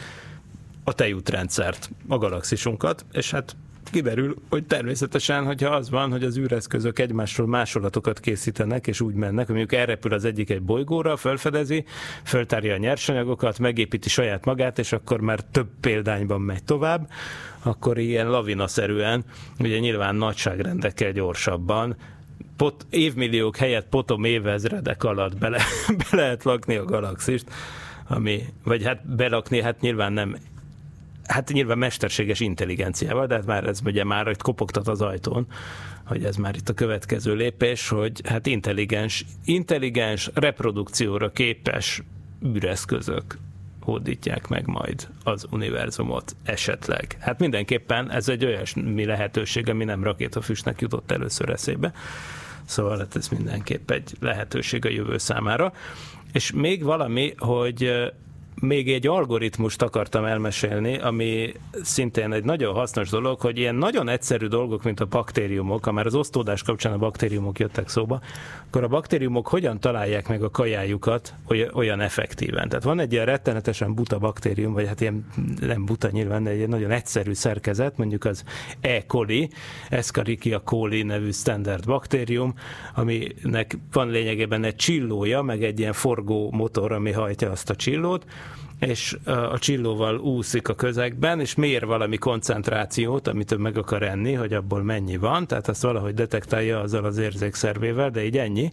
[0.84, 3.56] a tejútrendszert, a galaxisunkat, és hát
[3.90, 9.46] kiderül, hogy természetesen, hogyha az van, hogy az űreszközök egymásról másolatokat készítenek, és úgy mennek,
[9.46, 11.86] hogy mondjuk elrepül az egyik egy bolygóra, felfedezi,
[12.24, 17.10] föltárja a nyersanyagokat, megépíti saját magát, és akkor már több példányban megy tovább,
[17.64, 19.24] akkor ilyen lavinaszerűen,
[19.60, 21.96] ugye nyilván nagyságrendekkel gyorsabban,
[22.58, 25.62] pot, évmilliók helyett potom évezredek alatt bele,
[25.98, 27.46] be lehet lakni a galaxist,
[28.08, 30.38] ami, vagy hát belakni, hát nyilván nem
[31.28, 35.48] hát nyilván mesterséges intelligenciával, de hát már ez ugye már itt kopogtat az ajtón,
[36.06, 42.04] hogy ez már itt a következő lépés, hogy hát intelligens, intelligens reprodukcióra képes
[42.46, 43.38] űreszközök
[43.80, 47.18] hódítják meg majd az univerzumot esetleg.
[47.20, 51.94] Hát mindenképpen ez egy olyasmi lehetőség, ami nem rakétafüstnek jutott először eszébe.
[52.66, 55.74] Szóval hát ez mindenképp egy lehetőség a jövő számára.
[56.34, 57.92] És még valami, hogy
[58.62, 64.48] még egy algoritmust akartam elmesélni, ami szintén egy nagyon hasznos dolog, hogy ilyen nagyon egyszerű
[64.48, 68.22] dolgok, mint a baktériumok, ha már az osztódás kapcsán a baktériumok jöttek szóba,
[68.68, 71.34] akkor a baktériumok hogyan találják meg a kajájukat
[71.74, 72.70] olyan effektíven.
[72.70, 75.26] Tehát van egy ilyen rettenetesen buta baktérium, vagy hát ilyen
[75.60, 78.44] nem buta nyilván, de egy nagyon egyszerű szerkezet, mondjuk az
[78.82, 79.06] E.
[79.06, 79.50] coli,
[79.90, 82.54] Escherichia coli nevű standard baktérium,
[82.96, 88.26] aminek van lényegében egy csillója, meg egy ilyen forgó motor, ami hajtja azt a csillót,
[88.88, 94.34] és a csillóval úszik a közegben, és mér valami koncentrációt, amit ő meg akar enni,
[94.34, 98.72] hogy abból mennyi van, tehát azt valahogy detektálja azzal az érzékszervével, de így ennyi,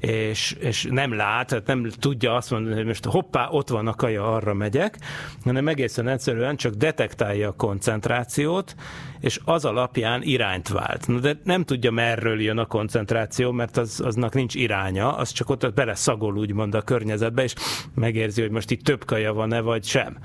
[0.00, 3.94] és, és nem lát, tehát nem tudja azt mondani, hogy most hoppá, ott van a
[3.94, 4.98] kaja, arra megyek,
[5.44, 8.74] hanem egészen egyszerűen csak detektálja a koncentrációt,
[9.20, 11.20] és az alapján irányt vált.
[11.20, 15.74] De nem tudja, merről jön a koncentráció, mert az, aznak nincs iránya, az csak ott
[15.74, 17.54] beleszagol úgymond a környezetbe, és
[17.94, 20.18] megérzi, hogy most itt több kaja van-e, vagy sem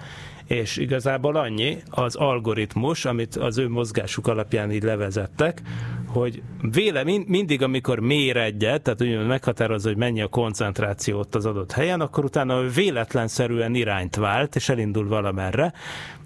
[0.48, 5.62] és igazából annyi az algoritmus, amit az ő mozgásuk alapján így levezettek,
[6.16, 6.42] hogy
[6.72, 11.72] véle, mindig, amikor mér egyet, tehát úgy meghatározza, hogy mennyi a koncentráció ott az adott
[11.72, 15.74] helyen, akkor utána véletlenszerűen irányt vált, és elindul valamerre.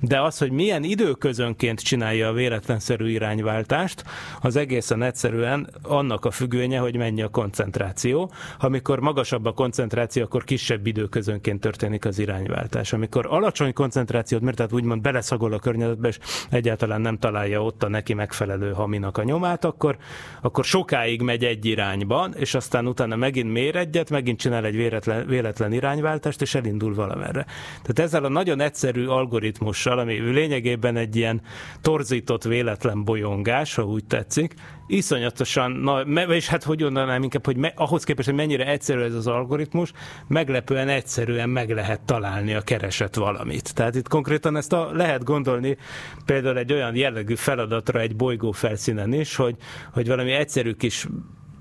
[0.02, 4.04] De az, hogy milyen időközönként csinálja a véletlenszerű irányváltást,
[4.42, 8.32] az egészen egyszerűen annak a függvénye, hogy mennyi a koncentráció.
[8.60, 12.94] Amikor magasabb a koncentráció, akkor kisebb időközönként történik az irányváltás.
[12.94, 16.20] Amikor alacsony koncentrációt, mert tehát úgymond beleszagol a környezetbe, és
[16.50, 19.98] egyáltalán nem találja ott a neki megfelelő haminak a nyomát, akkor,
[20.42, 25.28] akkor sokáig megy egy irányban, és aztán utána megint mér egyet, megint csinál egy véletlen,
[25.28, 27.46] véletlen irányváltást, és elindul valamerre.
[27.82, 31.42] Tehát ezzel a nagyon egyszerű algoritmussal, ami lényegében egy ilyen
[31.82, 34.54] torzított véletlen bolyongás, ha úgy tetszik,
[34.90, 39.14] iszonyatosan, na, és hát hogy mondanám inkább, hogy me, ahhoz képest, hogy mennyire egyszerű ez
[39.14, 39.92] az algoritmus,
[40.28, 43.74] meglepően egyszerűen meg lehet találni a keresett valamit.
[43.74, 45.78] Tehát itt konkrétan ezt a, lehet gondolni
[46.26, 49.56] például egy olyan jellegű feladatra egy bolygó felszínen is, hogy,
[49.94, 51.08] hogy valami egyszerű kis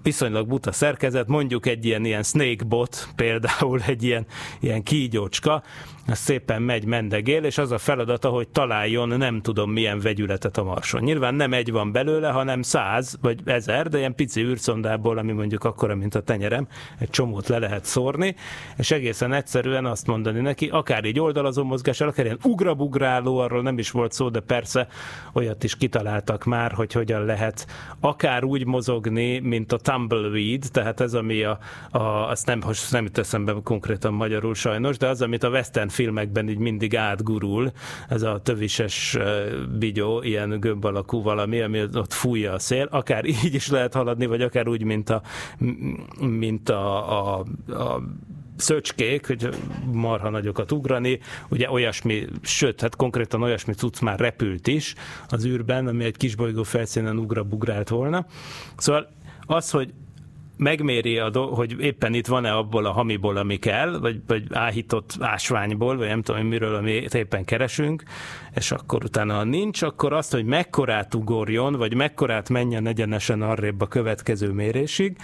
[0.03, 4.26] viszonylag buta szerkezet, mondjuk egy ilyen, ilyen snake bot, például egy ilyen,
[4.61, 5.62] ilyen kígyócska,
[6.14, 11.02] szépen megy, mendegél, és az a feladata, hogy találjon nem tudom milyen vegyületet a Marson.
[11.02, 15.64] Nyilván nem egy van belőle, hanem száz vagy ezer, de ilyen pici űrszondából, ami mondjuk
[15.64, 18.34] akkora, mint a tenyerem, egy csomót le lehet szórni,
[18.76, 23.78] és egészen egyszerűen azt mondani neki, akár így oldalazó mozgás, akár ilyen ugrabugráló, arról nem
[23.78, 24.88] is volt szó, de persze
[25.32, 27.66] olyat is kitaláltak már, hogy hogyan lehet
[28.00, 31.59] akár úgy mozogni, mint a tumbleweed, tehát ez, ami a,
[31.90, 31.98] a
[32.28, 36.49] azt nem, most nem teszem be konkrétan magyarul sajnos, de az, amit a western filmekben
[36.49, 37.72] így mindig átgurul,
[38.09, 39.18] ez a tövises
[39.78, 44.26] bigyó, ilyen gömb alakú valami, ami ott fújja a szél, akár így is lehet haladni,
[44.26, 45.22] vagy akár úgy, mint a,
[46.20, 48.03] mint a, a, a
[48.57, 49.49] szöcskék, hogy
[49.92, 51.18] marha nagyokat ugrani,
[51.49, 54.94] ugye olyasmi, sőt, hát konkrétan olyasmi cucc már repült is
[55.28, 58.26] az űrben, ami egy kisbolygó felszínen ugrabugrált volna.
[58.76, 59.09] Szóval
[59.46, 59.92] az, hogy
[60.59, 65.16] megméri, a do- hogy éppen itt van-e abból a hamiból, ami kell, vagy, vagy áhított
[65.20, 68.02] ásványból, vagy nem tudom, miről, amit éppen keresünk,
[68.54, 73.80] és akkor utána, ha nincs, akkor azt, hogy mekkorát ugorjon, vagy mekkorát menjen egyenesen arrébb
[73.80, 75.16] a következő mérésig,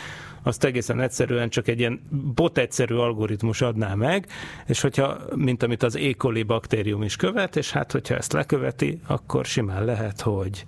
[0.47, 2.01] azt egészen egyszerűen csak egy ilyen
[2.35, 4.27] bot egyszerű algoritmus adná meg,
[4.67, 6.13] és hogyha, mint amit az E.
[6.13, 10.65] coli baktérium is követ, és hát hogyha ezt leköveti, akkor simán lehet, hogy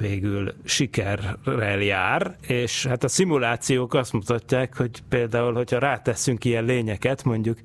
[0.00, 7.24] végül sikerrel jár, és hát a szimulációk azt mutatják, hogy például, hogyha ráteszünk ilyen lényeket,
[7.24, 7.58] mondjuk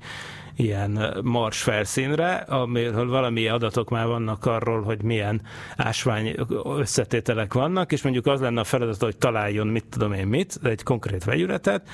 [0.56, 5.40] ilyen mars felszínre, ahol valami adatok már vannak arról, hogy milyen
[5.76, 10.58] ásvány összetételek vannak, és mondjuk az lenne a feladat, hogy találjon mit tudom én mit,
[10.62, 11.88] egy konkrét vegyületet,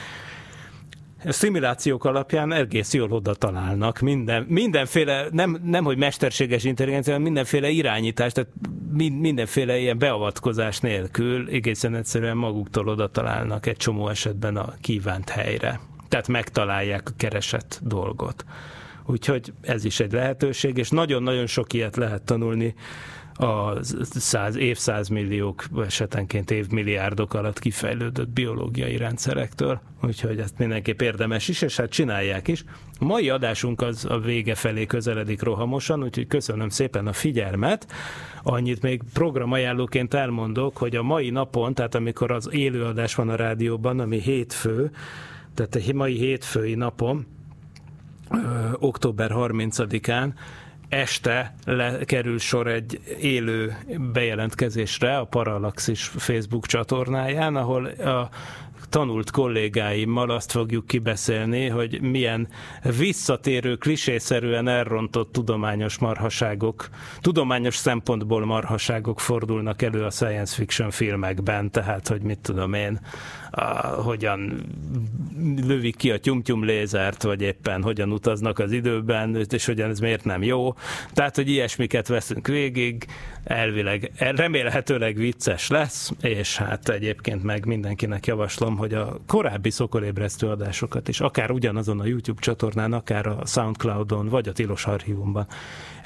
[1.26, 7.26] a szimulációk alapján egész jól oda találnak minden, mindenféle, nem, nem hogy mesterséges intelligencia, hanem
[7.26, 8.50] mindenféle irányítás, tehát
[8.96, 15.80] mindenféle ilyen beavatkozás nélkül egészen egyszerűen maguktól oda találnak egy csomó esetben a kívánt helyre.
[16.08, 18.44] Tehát megtalálják a keresett dolgot.
[19.06, 22.74] Úgyhogy ez is egy lehetőség, és nagyon-nagyon sok ilyet lehet tanulni
[23.36, 23.78] a
[24.10, 31.90] száz, évszázmilliók, esetenként évmilliárdok alatt kifejlődött biológiai rendszerektől, úgyhogy ezt mindenképp érdemes is, és hát
[31.90, 32.64] csinálják is.
[32.98, 37.86] A mai adásunk az a vége felé közeledik rohamosan, úgyhogy köszönöm szépen a figyelmet.
[38.42, 44.00] Annyit még programajánlóként elmondok, hogy a mai napon, tehát amikor az élőadás van a rádióban,
[44.00, 44.90] ami hétfő,
[45.54, 47.26] tehát a mai hétfői napon,
[48.78, 50.32] október 30-án
[50.94, 53.76] este le, kerül sor egy élő
[54.12, 58.28] bejelentkezésre a Parallaxis Facebook csatornáján, ahol a
[58.94, 62.48] tanult kollégáimmal azt fogjuk kibeszélni, hogy milyen
[62.98, 66.88] visszatérő, klisészerűen elrontott tudományos marhaságok,
[67.20, 73.00] tudományos szempontból marhaságok fordulnak elő a science fiction filmekben, tehát, hogy mit tudom én,
[73.54, 74.66] a, hogyan
[75.66, 80.24] lövik ki a tyum-tyum lézert, vagy éppen hogyan utaznak az időben, és hogyan ez miért
[80.24, 80.74] nem jó.
[81.12, 83.06] Tehát, hogy ilyesmiket veszünk végig,
[83.44, 91.08] elvileg, remélhetőleg vicces lesz, és hát egyébként meg mindenkinek javaslom, hogy a korábbi szokolébresztő adásokat
[91.08, 95.46] is, akár ugyanazon a YouTube csatornán, akár a Soundcloudon, vagy a Tilos Archívumban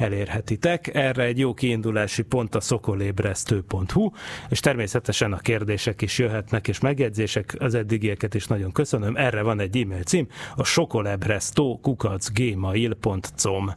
[0.00, 0.94] elérhetitek.
[0.94, 4.10] Erre egy jó kiindulási pont a szokolébresztő.hu,
[4.48, 9.16] és természetesen a kérdések is jöhetnek, és megjegyzések, az eddigieket is nagyon köszönöm.
[9.16, 10.26] Erre van egy e-mail cím,
[10.56, 13.72] a sokolebresztó kukacgmail.com.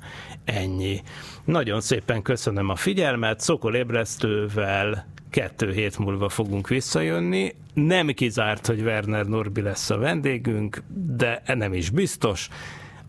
[0.46, 1.02] Ennyi.
[1.46, 7.56] Nagyon szépen köszönöm a figyelmet, szokolébresztővel kettő hét múlva fogunk visszajönni.
[7.74, 10.84] Nem kizárt, hogy Werner Norbi lesz a vendégünk,
[11.18, 12.50] de nem is biztos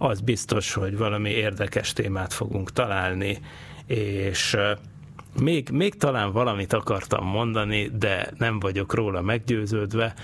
[0.03, 3.39] az biztos, hogy valami érdekes témát fogunk találni,
[3.87, 4.57] és
[5.41, 10.15] még, még talán valamit akartam mondani, de nem vagyok róla meggyőződve.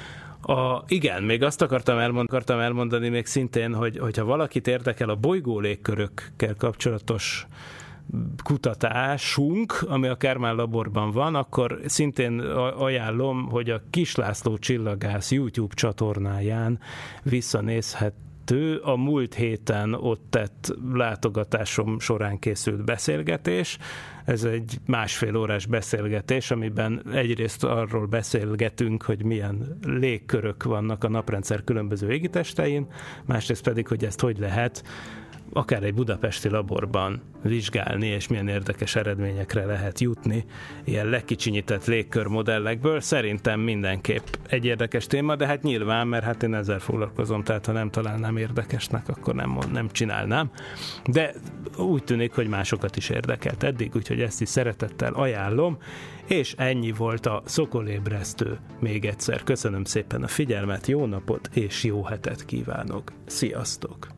[0.43, 5.15] A, igen, még azt akartam, elmond, akartam elmondani még szintén, hogy hogyha valakit érdekel a
[5.15, 7.47] bolygó légkörökkel kapcsolatos
[8.45, 12.41] kutatásunk, ami a Kármán laborban van, akkor szintén
[12.79, 16.79] ajánlom, hogy a Kislászló Csillagász YouTube csatornáján
[17.23, 18.13] visszanézhet
[18.83, 23.79] a múlt héten ott tett látogatásom során készült beszélgetés.
[24.25, 31.65] Ez egy másfél órás beszélgetés, amiben egyrészt arról beszélgetünk, hogy milyen légkörök vannak a naprendszer
[31.65, 32.87] különböző égitestein,
[33.25, 34.83] másrészt pedig, hogy ezt hogy lehet
[35.53, 40.45] akár egy budapesti laborban vizsgálni, és milyen érdekes eredményekre lehet jutni
[40.85, 43.01] ilyen lekicsinyített légkörmodellekből.
[43.01, 47.73] Szerintem mindenképp egy érdekes téma, de hát nyilván, mert hát én ezzel foglalkozom, tehát ha
[47.73, 50.51] nem találnám érdekesnek, akkor nem, nem csinálnám.
[51.05, 51.35] De
[51.77, 55.79] úgy tűnik, hogy másokat is érdekelt eddig, úgyhogy ezt is szeretettel ajánlom,
[56.27, 58.59] és ennyi volt a Szokolébresztő.
[58.81, 63.13] Még egyszer köszönöm szépen a figyelmet, jó napot és jó hetet kívánok.
[63.27, 64.18] Sziasztok!